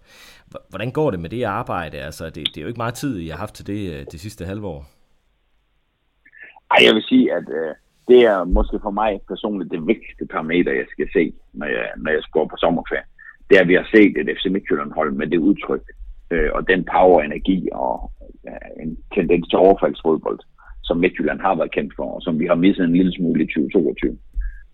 [0.69, 1.99] Hvordan går det med det arbejde?
[1.99, 4.21] Altså, det, det er jo ikke meget tid, I har haft til det de det
[4.21, 4.85] sidste halve år.
[6.71, 7.75] Ej, jeg vil sige, at øh,
[8.09, 12.11] det er måske for mig personligt det vigtigste parameter, jeg skal se, når jeg, når
[12.11, 13.07] jeg går på sommerferie.
[13.51, 15.83] Det er, at vi har set et FC Midtjylland-hold med det udtryk,
[16.31, 18.11] øh, og den power, energi og
[18.45, 20.41] ja, en tendens til overfaldsfodbold,
[20.83, 23.47] som Midtjylland har været kendt for, og som vi har misset en lille smule i
[23.47, 24.18] 2022.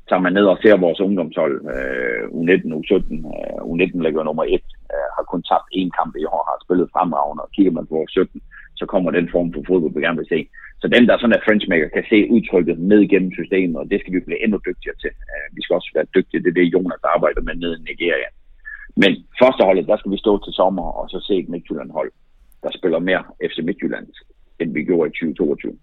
[0.08, 2.98] Tager man ned og ser vores ungdomshold, øh, U19, U17,
[3.34, 4.50] øh, U19 ligger nummer 1,
[4.94, 7.96] øh, har kun tabt én kamp i år, har spillet fremragende, og kigger man på
[8.08, 8.40] 17,
[8.80, 10.40] så kommer den form for fodbold, vi gerne vil se.
[10.80, 14.14] Så dem, der sådan er Frenchmaker, kan se udtrykket ned gennem systemet, og det skal
[14.14, 15.12] vi blive endnu dygtigere til.
[15.32, 18.28] Øh, vi skal også være dygtige, det er det, Jonas arbejder med nede i Nigeria.
[19.02, 22.12] Men førsteholdet, der skal vi stå til sommer og så se et Midtjylland-hold,
[22.62, 24.06] der spiller mere FC Midtjylland,
[24.58, 25.78] end vi gjorde i 2022.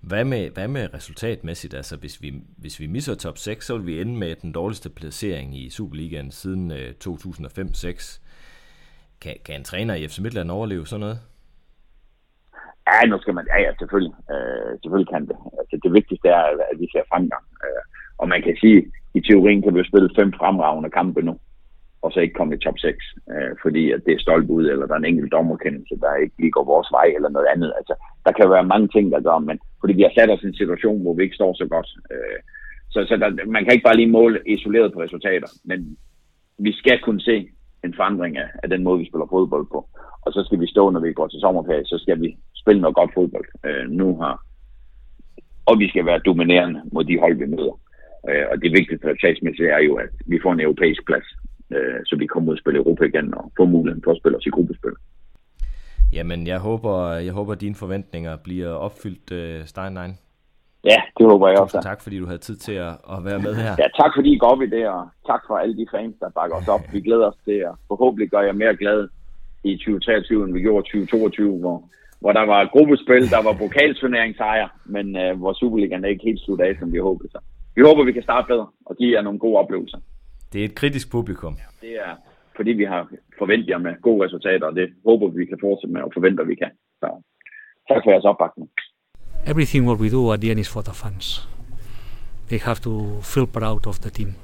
[0.00, 1.74] Hvad med, hvad med resultatmæssigt?
[1.74, 4.90] Altså, hvis vi, hvis vi misser top 6, så vil vi ende med den dårligste
[4.90, 8.20] placering i Superligaen siden øh, 2005-6.
[9.20, 11.18] Kan, kan en træner i FC Midtjylland overleve sådan noget?
[12.88, 15.36] Ja, nu skal man, ja, ja selvfølgelig, øh, selvfølgelig kan det.
[15.60, 17.44] Altså, det vigtigste er, at vi ser fremgang.
[17.64, 17.82] Øh,
[18.18, 18.84] og man kan sige, at
[19.14, 21.38] i teorien kan vi jo spille fem fremragende kampe nu
[22.02, 24.86] og så ikke komme i top 6, øh, fordi at det er stolt ud, eller
[24.86, 27.72] der er en enkelt dommerkendelse, der ikke lige går vores vej, eller noget andet.
[27.78, 27.94] Altså,
[28.26, 30.60] der kan være mange ting, der gør, men fordi vi har sat os i en
[30.62, 31.88] situation, hvor vi ikke står så godt.
[32.12, 32.38] Øh,
[32.92, 35.96] så så der, man kan ikke bare lige måle isoleret på resultater, men
[36.58, 37.48] vi skal kunne se
[37.84, 39.88] en forandring af, af den måde, vi spiller fodbold på.
[40.24, 42.96] Og så skal vi stå, når vi går til sommerferie, så skal vi spille noget
[42.96, 43.46] godt fodbold.
[43.66, 44.34] Øh, nu har
[45.66, 47.76] og vi skal være dominerende mod de hold, vi møder.
[48.28, 51.28] Øh, og det vigtigste resultatsmæssigt er jo, at vi får en europæisk plads,
[51.72, 54.38] øh, så vi kommer ud og spille Europa igen og får muligheden for at spille
[54.38, 54.96] os i gruppespil.
[56.12, 60.14] Jamen, jeg håber, jeg håber, at dine forventninger bliver opfyldt, uh, Steinlein.
[60.84, 61.80] Ja, det håber jeg også.
[61.82, 63.72] Tak, fordi du havde tid til at, at være med her.
[63.78, 66.30] Ja, tak fordi I går op i det, og tak for alle de fans, der
[66.30, 66.80] bakker os op.
[66.92, 69.08] Vi glæder os til, at forhåbentlig gør jeg mere glad
[69.64, 71.82] i 2023, end vi gjorde 2022, hvor,
[72.20, 76.60] hvor der var gruppespil, der var pokalturneringssejr, men uh, hvor Superligaen er ikke helt slut
[76.60, 77.40] af, som vi håbede sig.
[77.76, 79.98] Vi håber, vi kan starte bedre og give jer nogle gode oplevelser.
[80.52, 81.54] Det er et kritisk publikum.
[81.58, 82.14] Ja, det er
[82.56, 86.10] fordi vi har forventet med gode resultater, og det håber vi kan fortsætte med, og
[86.14, 86.70] forventer vi kan.
[87.00, 87.08] Så
[87.88, 88.68] tak for jeres opbakning.
[89.46, 91.48] Everything what we do at the end is for the fans.
[92.48, 94.34] They have to feel proud of the team.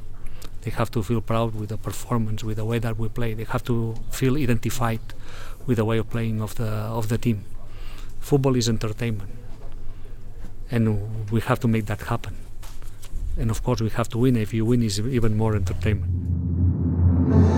[0.62, 3.34] They have to feel proud with the performance, with the way that we play.
[3.34, 5.04] They have to feel identified
[5.66, 7.38] with the way of playing of the of the team.
[8.20, 9.30] Football is entertainment,
[10.70, 10.84] and
[11.32, 12.47] we have to make that happen
[13.38, 14.36] and of course we have to win.
[14.36, 17.57] If you win, it's even more entertainment.